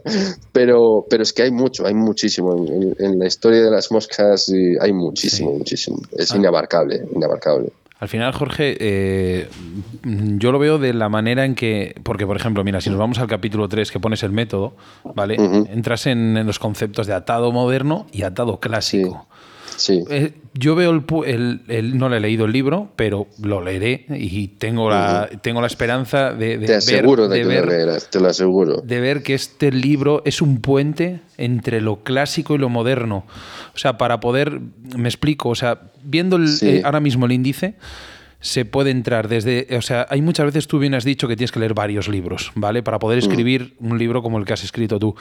pero, 0.51 1.05
pero 1.09 1.23
es 1.23 1.33
que 1.33 1.43
hay 1.43 1.51
mucho, 1.51 1.85
hay 1.85 1.95
muchísimo 1.95 2.53
en, 2.99 3.17
la 3.17 3.25
historia 3.25 3.63
de 3.63 3.71
las 3.71 3.91
moscas 3.91 4.51
hay 4.79 4.93
muchísimo, 4.93 5.53
muchísimo. 5.53 5.99
Es 6.11 6.31
ah. 6.31 6.37
inabarcable, 6.37 7.05
inabarcable. 7.15 7.71
Al 8.03 8.09
final, 8.09 8.33
Jorge, 8.33 8.75
eh, 8.81 9.47
yo 10.03 10.51
lo 10.51 10.59
veo 10.59 10.77
de 10.77 10.93
la 10.93 11.07
manera 11.07 11.45
en 11.45 11.55
que, 11.55 11.95
porque 12.03 12.27
por 12.27 12.35
ejemplo, 12.35 12.61
mira, 12.61 12.81
si 12.81 12.89
nos 12.89 12.99
vamos 12.99 13.17
al 13.19 13.27
capítulo 13.27 13.69
3 13.69 13.89
que 13.93 14.01
pones 14.01 14.23
el 14.23 14.33
método, 14.33 14.75
¿vale? 15.15 15.35
Entras 15.35 16.05
en, 16.07 16.45
los 16.45 16.59
conceptos 16.59 17.07
de 17.07 17.13
atado 17.13 17.53
moderno 17.53 18.05
y 18.11 18.23
atado 18.23 18.59
clásico. 18.59 19.25
Sí. 19.29 19.37
Eh, 20.09 20.33
yo 20.53 20.75
veo 20.75 20.91
el, 21.25 21.97
No 21.97 22.09
le 22.09 22.17
he 22.17 22.19
leído 22.19 22.45
el 22.45 22.51
libro, 22.51 22.91
pero 22.95 23.27
lo 23.41 23.61
leeré 23.61 24.05
y 24.09 24.49
tengo 24.49 24.89
la, 24.89 25.29
tengo 25.41 25.61
la 25.61 25.67
esperanza 25.67 26.33
de, 26.33 26.57
te 26.59 26.75
aseguro 26.75 27.27
de, 27.27 27.39
que 27.39 27.45
lo 27.45 27.65
leerás, 27.65 28.09
te 28.09 28.19
lo 28.19 28.27
aseguro. 28.27 28.81
De 28.81 28.99
ver 28.99 29.23
que 29.23 29.33
este 29.33 29.71
libro 29.71 30.21
es 30.25 30.41
un 30.41 30.59
puente 30.61 31.21
entre 31.37 31.81
lo 31.81 32.03
clásico 32.03 32.55
y 32.55 32.57
lo 32.57 32.69
moderno. 32.69 33.25
O 33.73 33.77
sea, 33.77 33.97
para 33.97 34.19
poder. 34.19 34.59
Me 34.97 35.09
explico, 35.09 35.49
o 35.49 35.55
sea, 35.55 35.81
viendo 36.03 36.39
eh, 36.61 36.81
ahora 36.83 36.99
mismo 36.99 37.25
el 37.25 37.31
índice 37.31 37.75
se 38.43 38.65
puede 38.65 38.91
entrar 38.91 39.29
desde, 39.29 39.65
o 39.77 39.81
sea, 39.81 40.05
hay 40.09 40.21
muchas 40.21 40.45
veces 40.45 40.67
tú 40.67 40.77
bien 40.77 40.93
has 40.95 41.05
dicho 41.05 41.29
que 41.29 41.37
tienes 41.37 41.53
que 41.53 41.61
leer 41.61 41.73
varios 41.73 42.09
libros, 42.09 42.51
¿vale? 42.55 42.83
Para 42.83 42.99
poder 42.99 43.17
mm. 43.17 43.25
escribir 43.25 43.73
un 43.79 43.97
libro 43.97 44.21
como 44.21 44.37
el 44.37 44.43
que 44.43 44.51
has 44.51 44.65
escrito 44.65 44.99
tú. 44.99 45.15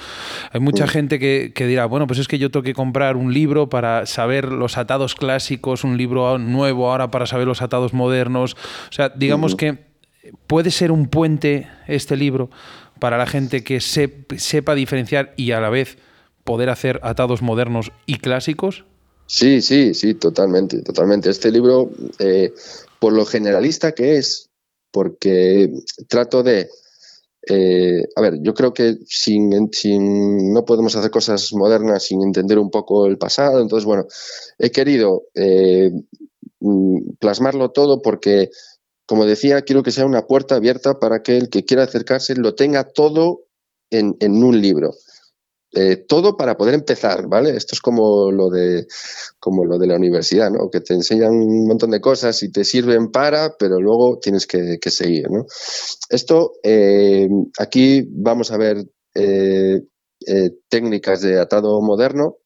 Hay 0.50 0.58
mucha 0.58 0.86
mm. 0.86 0.88
gente 0.88 1.18
que, 1.20 1.66
dirá, 1.66 1.86
bueno, 1.86 2.08
pues 2.08 2.18
es 2.18 2.26
que 2.26 2.40
yo 2.40 2.50
tengo 2.50 2.64
que 2.64 2.74
comprar 2.74 3.16
un 3.16 3.32
libro 3.32 3.68
para 3.68 4.06
saber 4.06 4.46
los 4.46 4.76
atados 4.76 5.14
clásicos, 5.14 5.84
un 5.84 5.96
libro 5.96 6.36
nuevo 6.38 6.90
ahora 6.90 7.12
para 7.12 7.26
saber 7.26 7.46
los 7.46 7.62
atados 7.62 7.92
modernos. 7.92 8.54
O 8.90 8.92
sea, 8.92 9.08
digamos 9.10 9.54
que 9.54 9.78
puede 10.48 10.72
ser 10.72 10.90
un 10.90 11.06
puente 11.06 11.68
este 11.86 12.16
libro 12.16 12.50
para 12.98 13.18
la 13.18 13.26
gente 13.26 13.62
que 13.62 13.80
sepa 13.80 14.74
diferenciar 14.74 15.32
y 15.36 15.52
a 15.52 15.60
la 15.60 15.70
vez 15.70 15.96
poder 16.42 16.70
hacer 16.70 16.98
atados 17.04 17.40
modernos 17.40 17.92
y 18.04 18.16
clásicos. 18.16 18.84
Sí, 19.26 19.62
sí, 19.62 19.94
sí, 19.94 20.14
totalmente, 20.14 20.82
totalmente. 20.82 21.30
Este 21.30 21.52
libro, 21.52 21.88
eh, 22.18 22.52
por 23.02 23.14
lo 23.14 23.26
generalista 23.26 23.90
que 23.90 24.18
es, 24.18 24.48
porque 24.92 25.72
trato 26.08 26.44
de... 26.44 26.68
Eh, 27.48 28.04
a 28.14 28.20
ver, 28.20 28.38
yo 28.42 28.54
creo 28.54 28.72
que 28.72 28.98
sin, 29.06 29.50
no 30.52 30.64
podemos 30.64 30.94
hacer 30.94 31.10
cosas 31.10 31.52
modernas 31.52 32.04
sin 32.04 32.22
entender 32.22 32.60
un 32.60 32.70
poco 32.70 33.06
el 33.06 33.18
pasado. 33.18 33.60
Entonces, 33.60 33.86
bueno, 33.86 34.06
he 34.56 34.70
querido 34.70 35.24
eh, 35.34 35.90
mm, 36.60 37.14
plasmarlo 37.18 37.72
todo 37.72 38.02
porque, 38.02 38.50
como 39.04 39.26
decía, 39.26 39.62
quiero 39.62 39.82
que 39.82 39.90
sea 39.90 40.06
una 40.06 40.28
puerta 40.28 40.54
abierta 40.54 41.00
para 41.00 41.24
que 41.24 41.36
el 41.36 41.48
que 41.48 41.64
quiera 41.64 41.82
acercarse 41.82 42.36
lo 42.36 42.54
tenga 42.54 42.84
todo 42.84 43.46
en, 43.90 44.16
en 44.20 44.44
un 44.44 44.60
libro. 44.60 44.94
Eh, 45.74 46.04
todo 46.06 46.36
para 46.36 46.56
poder 46.56 46.74
empezar, 46.74 47.28
¿vale? 47.28 47.56
Esto 47.56 47.74
es 47.74 47.80
como 47.80 48.30
lo 48.30 48.50
de 48.50 48.86
como 49.38 49.64
lo 49.64 49.78
de 49.78 49.86
la 49.86 49.96
universidad, 49.96 50.50
¿no? 50.50 50.68
Que 50.70 50.80
te 50.80 50.92
enseñan 50.92 51.32
un 51.32 51.66
montón 51.66 51.90
de 51.90 52.00
cosas 52.00 52.42
y 52.42 52.52
te 52.52 52.64
sirven 52.64 53.10
para, 53.10 53.56
pero 53.58 53.80
luego 53.80 54.18
tienes 54.18 54.46
que, 54.46 54.78
seguir, 54.90 55.30
¿no? 55.30 55.46
Esto, 56.10 56.52
eh, 56.62 57.26
aquí 57.58 58.06
vamos 58.10 58.50
a 58.50 58.58
ver 58.58 58.84
eh, 59.14 59.80
técnicas 60.68 61.22
de 61.22 61.40
atado 61.40 61.80
moderno, 61.80 62.36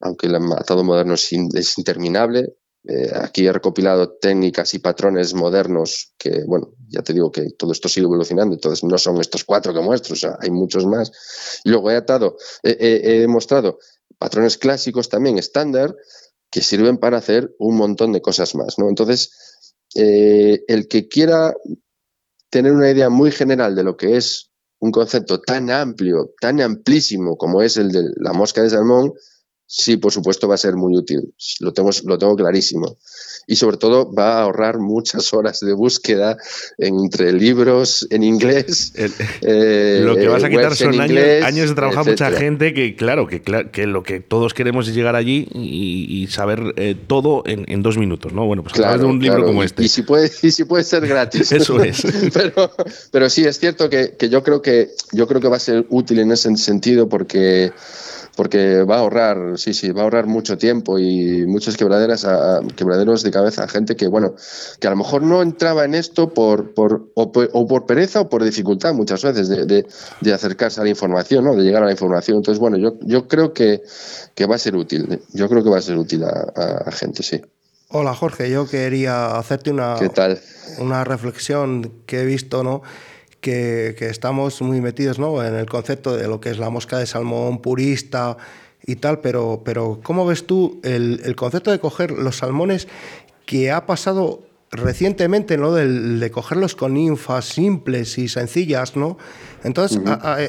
aunque 0.00 0.26
el 0.26 0.34
atado 0.34 0.82
moderno 0.82 1.14
es 1.14 1.78
interminable, 1.78 2.56
eh, 2.88 3.10
aquí 3.14 3.46
he 3.46 3.52
recopilado 3.52 4.12
técnicas 4.12 4.72
y 4.74 4.78
patrones 4.78 5.34
modernos 5.34 6.14
que, 6.18 6.44
bueno, 6.46 6.72
ya 6.88 7.02
te 7.02 7.12
digo 7.12 7.30
que 7.30 7.50
todo 7.50 7.72
esto 7.72 7.88
sigue 7.88 8.04
evolucionando, 8.04 8.54
entonces 8.54 8.84
no 8.84 8.96
son 8.98 9.20
estos 9.20 9.44
cuatro 9.44 9.74
que 9.74 9.80
muestro, 9.80 10.14
hay 10.40 10.50
muchos 10.50 10.86
más. 10.86 11.60
Luego 11.64 11.90
he 11.90 11.96
atado, 11.96 12.36
he 12.62 13.26
mostrado 13.28 13.78
patrones 14.18 14.58
clásicos 14.58 15.08
también 15.08 15.38
estándar 15.38 15.96
que 16.50 16.62
sirven 16.62 16.98
para 16.98 17.18
hacer 17.18 17.54
un 17.58 17.76
montón 17.76 18.12
de 18.12 18.20
cosas 18.20 18.54
más, 18.54 18.78
¿no? 18.78 18.88
Entonces, 18.88 19.30
eh, 19.94 20.64
el 20.68 20.88
que 20.88 21.08
quiera 21.08 21.54
tener 22.50 22.72
una 22.72 22.90
idea 22.90 23.08
muy 23.08 23.30
general 23.30 23.74
de 23.74 23.84
lo 23.84 23.96
que 23.96 24.16
es 24.16 24.50
un 24.80 24.90
concepto 24.90 25.40
tan 25.40 25.70
amplio, 25.70 26.34
tan 26.40 26.60
amplísimo 26.60 27.36
como 27.36 27.62
es 27.62 27.76
el 27.76 27.92
de 27.92 28.10
la 28.16 28.32
mosca 28.32 28.62
de 28.62 28.70
salmón, 28.70 29.12
sí, 29.70 29.96
por 29.98 30.12
supuesto, 30.12 30.48
va 30.48 30.56
a 30.56 30.58
ser 30.58 30.74
muy 30.74 30.96
útil. 30.96 31.32
Lo 31.60 31.72
tengo, 31.72 31.90
lo 32.04 32.18
tengo 32.18 32.34
clarísimo. 32.34 32.96
Y 33.46 33.54
sobre 33.54 33.76
todo 33.76 34.12
va 34.12 34.38
a 34.38 34.42
ahorrar 34.42 34.78
muchas 34.80 35.32
horas 35.32 35.60
de 35.60 35.72
búsqueda 35.72 36.36
entre 36.76 37.32
libros 37.32 38.06
en 38.10 38.24
inglés. 38.24 38.92
Eh, 39.42 40.02
lo 40.04 40.16
que 40.16 40.28
vas 40.28 40.44
a 40.44 40.48
quitar 40.50 40.74
son 40.74 41.00
años, 41.00 41.68
de 41.68 41.74
trabajar 41.74 42.04
mucha 42.04 42.30
gente 42.32 42.74
que, 42.74 42.94
claro, 42.94 43.26
que, 43.26 43.42
que 43.42 43.86
lo 43.86 44.02
que 44.02 44.20
todos 44.20 44.54
queremos 44.54 44.88
es 44.88 44.94
llegar 44.94 45.16
allí 45.16 45.48
y, 45.52 46.26
saber 46.28 46.74
eh, 46.76 46.94
todo 47.06 47.42
en, 47.46 47.82
dos 47.82 47.96
minutos, 47.96 48.32
¿no? 48.32 48.46
Bueno, 48.46 48.62
pues 48.62 48.74
claro, 48.74 48.98
de 48.98 49.04
un 49.06 49.20
libro 49.20 49.44
como 49.44 49.62
este. 49.62 49.84
Y 49.84 49.88
si 49.88 50.02
puede, 50.02 50.30
y 50.42 50.50
si 50.50 50.64
puede 50.64 50.84
ser 50.84 51.06
gratis. 51.06 51.52
Eso 51.52 51.82
es. 51.82 52.02
pero, 52.32 52.70
pero 53.10 53.30
sí, 53.30 53.44
es 53.44 53.58
cierto 53.58 53.88
que, 53.88 54.14
que, 54.18 54.28
yo 54.28 54.42
creo 54.42 54.62
que 54.62 54.90
yo 55.12 55.26
creo 55.26 55.40
que 55.40 55.48
va 55.48 55.56
a 55.56 55.60
ser 55.60 55.86
útil 55.88 56.18
en 56.20 56.32
ese 56.32 56.54
sentido 56.56 57.08
porque 57.08 57.72
porque 58.36 58.82
va 58.82 58.96
a 58.96 58.98
ahorrar, 59.00 59.58
sí, 59.58 59.74
sí, 59.74 59.90
va 59.90 60.02
a 60.02 60.04
ahorrar 60.04 60.26
mucho 60.26 60.56
tiempo 60.56 60.98
y 60.98 61.46
muchas 61.46 61.76
quebraderas 61.76 62.24
a, 62.24 62.60
quebraderos 62.76 63.22
de 63.22 63.30
cabeza 63.30 63.64
a 63.64 63.68
gente 63.68 63.96
que, 63.96 64.08
bueno, 64.08 64.34
que 64.78 64.86
a 64.86 64.90
lo 64.90 64.96
mejor 64.96 65.22
no 65.22 65.42
entraba 65.42 65.84
en 65.84 65.94
esto 65.94 66.32
por, 66.32 66.74
por, 66.74 67.10
o, 67.14 67.32
por, 67.32 67.86
pereza 67.86 68.22
o 68.22 68.28
por 68.28 68.44
dificultad 68.44 68.94
muchas 68.94 69.22
veces 69.22 69.48
de, 69.48 69.84
de, 70.20 70.32
acercarse 70.32 70.80
a 70.80 70.84
la 70.84 70.90
información, 70.90 71.44
¿no? 71.44 71.54
de 71.54 71.64
llegar 71.64 71.82
a 71.82 71.86
la 71.86 71.92
información. 71.92 72.38
Entonces, 72.38 72.58
bueno, 72.58 72.76
yo, 72.76 72.94
yo 73.02 73.28
creo 73.28 73.52
que, 73.52 73.82
que 74.34 74.46
va 74.46 74.56
a 74.56 74.58
ser 74.58 74.76
útil, 74.76 75.20
yo 75.32 75.48
creo 75.48 75.62
que 75.62 75.70
va 75.70 75.78
a 75.78 75.82
ser 75.82 75.96
útil 75.96 76.24
a, 76.24 76.52
a 76.86 76.92
gente, 76.92 77.22
sí. 77.22 77.40
Hola 77.92 78.14
Jorge, 78.14 78.48
yo 78.48 78.68
quería 78.68 79.36
hacerte 79.36 79.72
una, 79.72 79.96
una 80.78 81.02
reflexión 81.02 81.92
que 82.06 82.20
he 82.20 82.24
visto, 82.24 82.62
¿no? 82.62 82.82
Que, 83.40 83.96
estamos 84.00 84.60
muy 84.62 84.80
metidos 84.80 85.18
¿no? 85.18 85.42
en 85.44 85.54
el 85.54 85.66
concepto 85.66 86.16
de 86.16 86.28
lo 86.28 86.40
que 86.40 86.50
es 86.50 86.58
la 86.58 86.70
mosca 86.70 86.98
de 86.98 87.06
salmón 87.06 87.60
purista 87.60 88.36
y 88.84 88.96
tal, 88.96 89.20
pero, 89.20 89.62
pero 89.64 90.00
¿cómo 90.02 90.26
ves 90.26 90.46
tú 90.46 90.80
el, 90.82 91.34
concepto 91.36 91.70
de 91.70 91.78
coger 91.78 92.12
los 92.12 92.38
salmones 92.38 92.88
que 93.46 93.70
ha 93.70 93.86
pasado 93.86 94.42
recientemente, 94.70 95.56
¿no? 95.58 95.72
De, 95.72 95.86
de 95.88 96.30
cogerlos 96.30 96.76
con 96.76 96.94
ninfas 96.94 97.46
simples 97.46 98.16
y 98.18 98.28
sencillas, 98.28 98.96
¿no? 98.96 99.18
Entonces, 99.64 100.00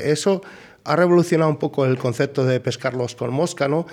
eso 0.03 0.41
ha 0.83 0.95
revolucionado 0.95 1.49
un 1.49 1.57
poco 1.57 1.85
el 1.85 1.97
concepto 1.97 2.45
de 2.45 2.59
pescarlos 2.59 3.15
con 3.15 3.33
mosca, 3.33 3.67
¿no? 3.67 3.87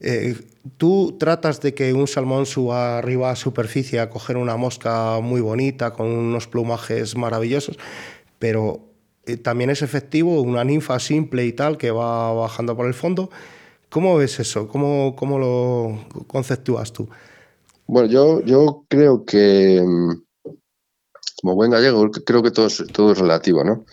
Eh, 0.00 0.36
tú 0.76 1.16
tratas 1.18 1.60
de 1.60 1.72
que 1.72 1.92
un 1.92 2.06
salmón 2.06 2.46
suba 2.46 2.98
arriba 2.98 3.30
a 3.30 3.36
superficie 3.36 4.00
a 4.00 4.10
coger 4.10 4.36
una 4.36 4.56
mosca 4.56 5.20
muy 5.20 5.40
bonita, 5.40 5.92
con 5.92 6.08
unos 6.08 6.46
plumajes 6.46 7.16
maravillosos, 7.16 7.78
pero 8.38 8.80
eh, 9.26 9.36
también 9.36 9.70
es 9.70 9.82
efectivo 9.82 10.40
una 10.42 10.64
ninfa 10.64 10.98
simple 10.98 11.46
y 11.46 11.52
tal 11.52 11.78
que 11.78 11.90
va 11.90 12.32
bajando 12.32 12.76
por 12.76 12.86
el 12.86 12.94
fondo. 12.94 13.30
¿Cómo 13.88 14.16
ves 14.16 14.40
eso? 14.40 14.68
¿Cómo, 14.68 15.14
cómo 15.16 15.38
lo 15.38 16.24
conceptúas 16.26 16.92
tú? 16.92 17.08
Bueno, 17.86 18.08
yo, 18.08 18.40
yo 18.42 18.84
creo 18.88 19.24
que, 19.24 19.82
mm, 19.82 20.50
como 21.40 21.54
buen 21.54 21.70
gallego, 21.70 22.10
creo 22.10 22.42
que 22.42 22.50
todo 22.50 22.66
es, 22.66 22.82
todo 22.92 23.12
es 23.12 23.18
relativo, 23.18 23.62
¿no? 23.62 23.84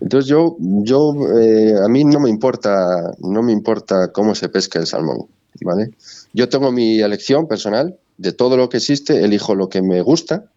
Entonces 0.00 0.28
yo, 0.28 0.56
yo 0.58 1.12
eh, 1.38 1.74
a 1.84 1.88
mí 1.88 2.04
no 2.04 2.20
me 2.20 2.30
importa, 2.30 3.12
no 3.18 3.42
me 3.42 3.52
importa 3.52 4.12
cómo 4.12 4.34
se 4.34 4.48
pesca 4.48 4.78
el 4.78 4.86
salmón, 4.86 5.26
¿vale? 5.62 5.90
Yo 6.32 6.48
tengo 6.48 6.72
mi 6.72 7.00
elección 7.00 7.46
personal 7.46 7.98
de 8.16 8.32
todo 8.32 8.56
lo 8.56 8.68
que 8.68 8.78
existe, 8.78 9.24
elijo 9.24 9.54
lo 9.54 9.68
que 9.68 9.82
me 9.82 10.00
gusta 10.02 10.50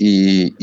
y, 0.00 0.54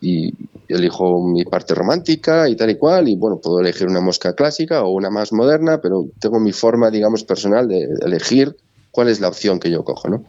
y, 0.00 0.34
elijo 0.66 1.22
mi 1.28 1.44
parte 1.44 1.74
romántica 1.74 2.48
y 2.48 2.56
tal 2.56 2.70
y 2.70 2.76
cual, 2.76 3.06
y 3.06 3.16
bueno, 3.16 3.38
puedo 3.38 3.60
elegir 3.60 3.86
una 3.86 4.00
mosca 4.00 4.32
clásica 4.32 4.82
o 4.82 4.92
una 4.92 5.10
más 5.10 5.34
moderna, 5.34 5.82
pero 5.82 6.06
tengo 6.18 6.40
mi 6.40 6.52
forma, 6.52 6.90
digamos, 6.90 7.24
personal 7.24 7.68
de 7.68 7.86
elegir 8.00 8.56
cuál 8.90 9.08
es 9.08 9.20
la 9.20 9.28
opción 9.28 9.60
que 9.60 9.70
yo 9.70 9.84
cojo, 9.84 10.08
¿no? 10.08 10.24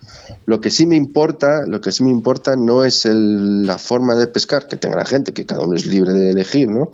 Lo 0.45 0.59
que 0.59 0.71
sí 0.71 0.85
me 0.85 0.97
importa, 0.97 1.65
lo 1.65 1.79
que 1.79 1.93
sí 1.93 2.03
me 2.03 2.09
importa 2.09 2.57
no 2.57 2.83
es 2.83 3.05
la 3.05 3.77
forma 3.77 4.15
de 4.15 4.27
pescar 4.27 4.67
que 4.67 4.75
tenga 4.75 4.97
la 4.97 5.05
gente, 5.05 5.31
que 5.31 5.45
cada 5.45 5.61
uno 5.61 5.75
es 5.75 5.85
libre 5.85 6.11
de 6.11 6.31
elegir, 6.31 6.67
¿no? 6.67 6.91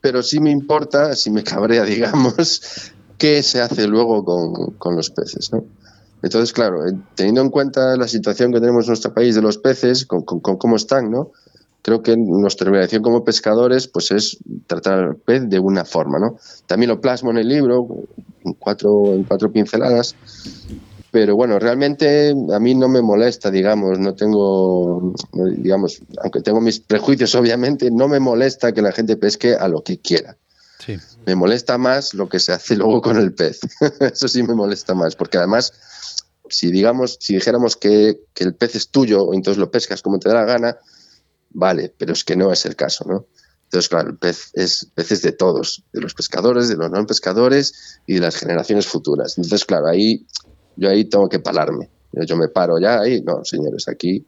Pero 0.00 0.24
sí 0.24 0.40
me 0.40 0.50
importa, 0.50 1.14
si 1.14 1.30
me 1.30 1.44
cabrea, 1.44 1.84
digamos, 1.84 2.90
qué 3.16 3.44
se 3.44 3.60
hace 3.60 3.86
luego 3.86 4.24
con, 4.24 4.74
con 4.74 4.96
los 4.96 5.10
peces, 5.10 5.52
¿no? 5.52 5.64
Entonces, 6.22 6.52
claro, 6.52 6.86
eh, 6.86 6.92
teniendo 7.14 7.40
en 7.40 7.50
cuenta 7.50 7.96
la 7.96 8.08
situación 8.08 8.52
que 8.52 8.60
tenemos 8.60 8.84
en 8.84 8.90
nuestro 8.90 9.14
país 9.14 9.34
de 9.34 9.42
los 9.42 9.58
peces, 9.58 10.04
con, 10.06 10.22
con, 10.22 10.40
cómo 10.40 10.76
están, 10.76 11.10
¿no? 11.10 11.32
Creo 11.82 12.02
que 12.02 12.16
nuestra 12.16 12.68
obligación 12.68 13.02
como 13.02 13.24
pescadores, 13.24 13.88
pues 13.88 14.10
es 14.10 14.38
tratar 14.66 14.98
al 14.98 15.16
pez 15.16 15.48
de 15.48 15.58
una 15.58 15.84
forma, 15.84 16.18
¿no? 16.18 16.36
También 16.66 16.90
lo 16.90 17.00
plasmo 17.00 17.30
en 17.30 17.38
el 17.38 17.48
libro, 17.48 17.88
en 18.44 18.52
cuatro, 18.54 19.14
en 19.14 19.24
cuatro 19.24 19.50
pinceladas, 19.50 20.14
pero 21.10 21.34
bueno, 21.34 21.58
realmente 21.58 22.34
a 22.52 22.60
mí 22.60 22.74
no 22.74 22.88
me 22.88 23.02
molesta, 23.02 23.50
digamos, 23.50 23.98
no 23.98 24.14
tengo, 24.14 25.14
digamos, 25.32 26.00
aunque 26.22 26.40
tengo 26.40 26.60
mis 26.60 26.80
prejuicios, 26.80 27.34
obviamente, 27.34 27.90
no 27.90 28.08
me 28.08 28.20
molesta 28.20 28.72
que 28.72 28.82
la 28.82 28.92
gente 28.92 29.16
pesque 29.16 29.54
a 29.54 29.68
lo 29.68 29.82
que 29.82 29.98
quiera. 29.98 30.36
Sí. 30.78 30.96
Me 31.26 31.34
molesta 31.34 31.76
más 31.76 32.14
lo 32.14 32.28
que 32.28 32.38
se 32.38 32.52
hace 32.52 32.74
luego 32.74 33.02
con 33.02 33.18
el 33.18 33.34
pez. 33.34 33.60
Eso 34.00 34.28
sí 34.28 34.42
me 34.42 34.54
molesta 34.54 34.94
más, 34.94 35.14
porque 35.14 35.36
además 35.36 35.72
si 36.50 36.70
digamos, 36.70 37.18
si 37.20 37.34
dijéramos 37.34 37.76
que, 37.76 38.20
el 38.36 38.54
pez 38.54 38.76
es 38.76 38.88
tuyo, 38.90 39.32
entonces 39.32 39.58
lo 39.58 39.70
pescas 39.70 40.02
como 40.02 40.18
te 40.18 40.28
da 40.28 40.36
la 40.36 40.44
gana, 40.44 40.78
vale, 41.50 41.94
pero 41.96 42.12
es 42.12 42.24
que 42.24 42.36
no 42.36 42.52
es 42.52 42.64
el 42.66 42.76
caso, 42.76 43.04
¿no? 43.06 43.26
Entonces, 43.64 43.88
claro, 43.88 44.10
el 44.10 44.18
pez 44.18 44.50
es, 44.54 44.90
pez 44.94 45.22
de 45.22 45.32
todos, 45.32 45.84
de 45.92 46.00
los 46.00 46.14
pescadores, 46.14 46.68
de 46.68 46.76
los 46.76 46.90
no 46.90 47.06
pescadores 47.06 48.00
y 48.06 48.14
de 48.14 48.20
las 48.20 48.36
generaciones 48.36 48.86
futuras. 48.86 49.38
Entonces, 49.38 49.64
claro, 49.64 49.86
ahí 49.86 50.26
yo 50.76 50.88
ahí 50.88 51.04
tengo 51.04 51.28
que 51.28 51.38
pararme. 51.38 51.90
Yo, 52.12 52.36
me 52.36 52.48
paro 52.48 52.78
ya 52.80 53.00
ahí, 53.00 53.22
no, 53.22 53.44
señores, 53.44 53.86
aquí, 53.86 54.26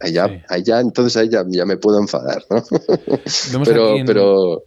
allá, 0.00 0.44
allá, 0.48 0.80
entonces 0.80 1.16
ahí 1.16 1.28
ya, 1.28 1.44
me 1.64 1.76
puedo 1.76 2.00
enfadar, 2.00 2.42
¿no? 2.50 2.64
pero, 3.64 3.94
pero 4.04 4.64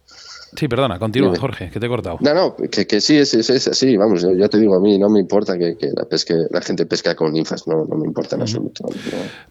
Sí, 0.56 0.68
perdona, 0.68 0.98
continúa, 0.98 1.34
Jorge, 1.36 1.70
que 1.70 1.80
te 1.80 1.86
he 1.86 1.88
cortado. 1.88 2.18
No, 2.20 2.32
no, 2.32 2.56
que, 2.56 3.00
sí, 3.00 3.16
es, 3.16 3.34
es, 3.34 3.68
así, 3.68 3.96
vamos, 3.96 4.24
ya 4.36 4.48
te 4.48 4.58
digo, 4.58 4.76
a 4.76 4.80
mí 4.80 4.98
no 4.98 5.08
me 5.08 5.18
importa 5.18 5.58
que, 5.58 5.76
la, 5.94 6.04
pesque, 6.04 6.34
la 6.50 6.60
gente 6.60 6.86
pesca 6.86 7.16
con 7.16 7.32
ninfas, 7.32 7.66
no, 7.66 7.84
no 7.84 7.96
me 7.96 8.06
importa 8.06 8.36
en 8.36 8.42
absoluto. 8.42 8.84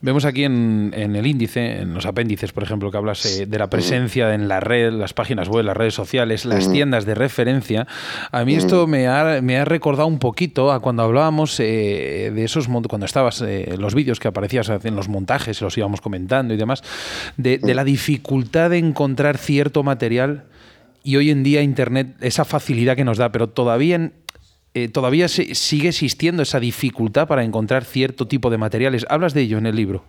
Vemos 0.02 0.24
aquí 0.24 0.46
en, 0.46 0.94
el 0.94 1.28
índice, 1.28 1.82
en 1.82 1.94
los 1.94 2.06
apéndices, 2.06 2.54
por 2.54 2.64
ejemplo, 2.64 2.90
que 2.90 2.98
hablas 2.98 3.26
eh, 3.26 3.46
de 3.46 3.60
la 3.60 3.70
presencia 3.70 4.34
en 4.34 4.48
la 4.48 4.62
red, 4.62 4.94
las 4.94 5.14
páginas 5.14 5.50
web, 5.50 5.66
las 5.66 5.76
redes 5.76 5.94
sociales, 5.94 6.46
las 6.46 6.72
tiendas 6.72 7.06
de 7.06 7.16
referencia. 7.16 7.86
A 8.32 8.46
mí 8.46 8.56
esto 8.56 8.88
me 8.88 9.08
ha, 9.08 9.42
me 9.42 9.58
ha 9.58 9.66
recordado 9.66 10.08
un 10.08 10.20
poquito 10.20 10.72
a 10.72 10.80
cuando 10.80 11.04
hablábamos 11.04 11.60
eh, 11.60 12.32
de 12.34 12.44
esos, 12.46 12.68
cuando 12.68 13.06
estabas, 13.06 13.42
eh, 13.42 13.76
los 13.78 13.94
vídeos 13.94 14.20
que 14.22 14.30
aparecías 14.30 14.72
en 14.84 14.96
los 14.96 15.10
montajes, 15.10 15.62
los 15.62 15.78
íbamos 15.78 16.00
comentando 16.00 16.54
y 16.54 16.58
demás, 16.58 16.82
de, 17.36 17.58
de 17.58 17.74
la 17.74 17.84
dificultad 17.84 18.70
de 18.70 18.78
encontrar 18.78 19.38
cierto 19.38 19.84
material 19.84 20.46
y 21.04 21.18
hoy 21.18 21.30
en 21.30 21.44
día 21.44 21.62
Internet, 21.62 22.16
esa 22.22 22.46
facilidad 22.46 22.96
que 22.96 23.04
nos 23.04 23.18
da, 23.18 23.32
pero 23.32 23.50
todavía, 23.50 24.12
eh, 24.74 24.88
todavía 24.88 25.28
sigue 25.28 25.90
existiendo 25.90 26.44
esa 26.44 26.60
dificultad 26.60 27.28
para 27.28 27.44
encontrar 27.44 27.84
cierto 27.86 28.28
tipo 28.28 28.50
de 28.50 28.58
materiales. 28.58 29.06
¿Hablas 29.10 29.34
de 29.34 29.42
ello 29.42 29.58
en 29.58 29.66
el 29.66 29.76
libro? 29.76 30.04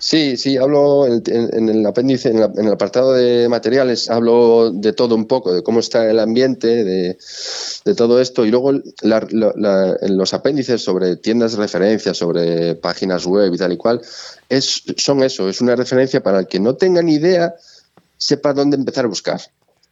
Sí, 0.00 0.38
sí, 0.38 0.56
hablo 0.56 1.06
en, 1.06 1.68
el 1.68 1.84
apéndice, 1.84 2.30
en, 2.30 2.38
el 2.38 2.72
apartado 2.72 3.12
de 3.12 3.50
materiales, 3.50 4.08
hablo 4.08 4.70
de 4.72 4.94
todo 4.94 5.14
un 5.14 5.26
poco, 5.26 5.52
de 5.52 5.62
cómo 5.62 5.80
está 5.80 6.10
el 6.10 6.18
ambiente, 6.20 6.84
de, 6.84 7.18
todo 7.94 8.18
esto, 8.18 8.46
y 8.46 8.50
luego 8.50 8.70
en 8.72 10.16
los 10.16 10.32
apéndices 10.32 10.82
sobre 10.82 11.16
tiendas 11.16 11.52
de 11.52 11.58
referencia, 11.58 12.14
sobre 12.14 12.76
páginas 12.76 13.26
web 13.26 13.52
y 13.52 13.58
tal 13.58 13.74
y 13.74 13.76
cual, 13.76 14.00
es, 14.48 14.84
son 14.96 15.22
eso, 15.22 15.50
es 15.50 15.60
una 15.60 15.76
referencia 15.76 16.22
para 16.22 16.38
el 16.40 16.46
que 16.46 16.60
no 16.60 16.76
tenga 16.76 17.02
ni 17.02 17.16
idea, 17.16 17.54
sepa 18.16 18.54
dónde 18.54 18.78
empezar 18.78 19.04
a 19.04 19.08
buscar. 19.08 19.42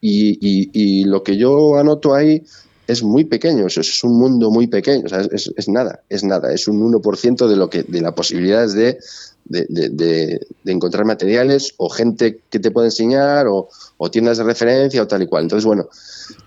Y, 0.00 1.04
lo 1.04 1.22
que 1.22 1.36
yo 1.36 1.76
anoto 1.76 2.14
ahí 2.14 2.42
es 2.86 3.02
muy 3.02 3.24
pequeño, 3.24 3.66
es 3.66 4.04
un 4.04 4.18
mundo 4.18 4.50
muy 4.50 4.66
pequeño, 4.66 5.04
es, 5.06 5.68
nada, 5.68 6.00
es 6.08 6.24
nada, 6.24 6.52
es 6.52 6.68
un 6.68 6.80
1% 6.80 7.46
de, 7.46 7.56
lo 7.56 7.68
que, 7.68 7.82
de 7.82 8.00
las 8.00 8.14
posibilidades 8.14 8.72
de, 8.72 8.98
de, 9.44 10.46
encontrar 10.64 11.04
materiales 11.04 11.74
o 11.76 11.88
gente 11.88 12.40
que 12.48 12.60
te 12.60 12.70
puede 12.70 12.88
enseñar 12.88 13.46
o, 13.46 13.68
o, 13.96 14.10
tiendas 14.10 14.38
de 14.38 14.44
referencia 14.44 15.02
o 15.02 15.06
tal 15.06 15.22
y 15.22 15.26
cual. 15.26 15.44
Entonces, 15.44 15.66
bueno, 15.66 15.88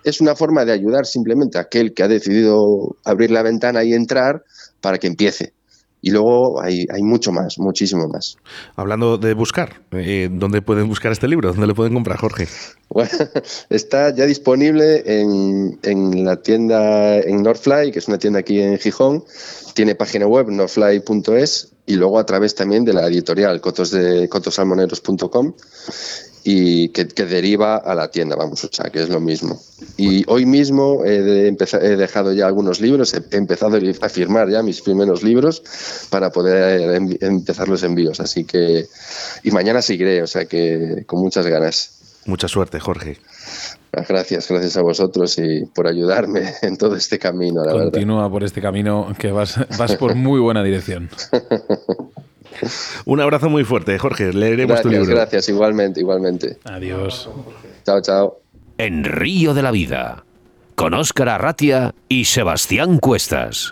es 0.04 0.22
una 0.22 0.36
forma 0.36 0.66
de 0.66 0.72
ayudar 0.72 1.06
simplemente 1.06 1.58
a 1.58 1.62
aquel 1.62 1.94
que 1.94 2.04
ha 2.04 2.08
decidido 2.08 2.96
abrir 3.04 3.32
la 3.32 3.44
ventana 3.44 3.84
y 3.84 3.94
entrar 3.94 4.44
para 4.82 4.98
que 4.98 5.08
empiece. 5.08 5.54
Y 6.02 6.10
luego 6.10 6.62
hay, 6.62 6.88
hay 6.92 7.04
mucho 7.04 7.32
más, 7.32 7.60
muchísimo 7.60 8.08
más. 8.08 8.38
Hablando 8.76 9.18
de 9.18 9.34
buscar, 9.36 9.82
eh, 9.92 10.30
¿dónde 10.32 10.62
pueden 10.62 10.88
buscar 10.88 11.12
este 11.12 11.28
libro? 11.28 11.50
¿Dónde 11.50 11.68
lo 11.68 11.76
pueden 11.76 11.94
comprar, 11.94 12.18
Jorge? 12.18 12.48
Bueno, 12.94 13.10
está 13.70 14.14
ya 14.14 14.26
disponible 14.26 15.02
en, 15.06 15.80
en 15.82 16.26
la 16.26 16.42
tienda 16.42 17.20
en 17.20 17.42
Northfly, 17.42 17.90
que 17.94 18.00
es 18.00 18.10
una 18.10 18.18
tienda 18.18 18.40
aquí 18.40 18.60
en 18.60 18.78
Gijón. 18.78 19.24
Tiene 19.76 19.96
página 19.96 20.28
web 20.28 20.50
northfly.es 20.50 21.72
y 21.86 21.96
luego 21.96 22.20
a 22.20 22.26
través 22.26 22.54
también 22.54 22.84
de 22.84 22.92
la 22.92 23.08
editorial 23.08 23.62
cotos 23.62 23.92
de 23.92 24.28
cotosalmoneros.com 24.28 25.54
y 26.44 26.90
que, 26.90 27.06
deriva 27.06 27.78
a 27.78 27.94
la 27.96 28.10
tienda, 28.10 28.36
vamos, 28.36 28.64
o 28.64 28.70
sea, 28.72 28.90
que 28.90 29.02
es 29.02 29.10
lo 29.10 29.20
mismo. 29.20 29.60
Y 29.98 30.24
hoy 30.28 30.46
mismo 30.46 31.06
he, 31.06 31.48
he 31.48 31.96
dejado 31.96 32.34
ya 32.34 32.48
algunos 32.48 32.82
libros, 32.82 33.14
he 33.14 33.38
empezado 33.38 33.78
a 34.02 34.10
firmar 34.10 34.50
ya 34.50 34.64
mis 34.64 34.82
primeros 34.82 35.24
libros 35.24 35.62
para 36.10 36.32
poder 36.32 36.96
em, 36.96 37.18
empezar 37.20 37.68
los 37.68 37.84
envíos, 37.84 38.20
así 38.20 38.44
que, 38.44 38.88
y 39.44 39.52
mañana 39.52 39.82
seguiré, 39.82 40.22
o 40.24 40.28
sea 40.28 40.46
que 40.46 41.04
con 41.06 41.20
muchas 41.20 41.46
ganas. 41.46 41.92
Mucha 42.26 42.48
suerte, 42.48 42.80
Jorge. 42.80 43.18
Gracias, 43.92 44.48
gracias 44.48 44.78
a 44.78 44.82
vosotros 44.82 45.38
y 45.38 45.66
por 45.66 45.88
ayudarme 45.88 46.54
en 46.62 46.78
todo 46.78 46.96
este 46.96 47.20
camino, 47.20 47.64
la 47.64 47.74
Continúa 47.74 48.30
por 48.30 48.44
este 48.44 48.62
camino 48.62 49.14
que 49.18 49.32
vas, 49.32 49.60
vas 49.78 49.96
por 49.96 50.16
muy 50.16 50.40
buena 50.40 50.64
dirección. 50.64 51.10
Un 53.06 53.20
abrazo 53.22 53.50
muy 53.50 53.64
fuerte, 53.64 53.98
Jorge. 54.00 54.34
Leeremos 54.34 54.82
tu 54.82 54.90
libro. 54.90 55.06
Gracias, 55.06 55.50
igualmente, 55.50 56.00
igualmente. 56.00 56.58
Adiós. 56.66 57.30
Chao, 57.86 58.02
chao. 58.02 58.42
En 58.78 59.04
Río 59.04 59.54
de 59.54 59.62
la 59.62 59.72
Vida, 59.72 60.24
con 60.76 60.94
Óscar 60.94 61.30
Arratia 61.30 61.94
y 62.10 62.26
Sebastián 62.26 62.98
Cuestas. 62.98 63.70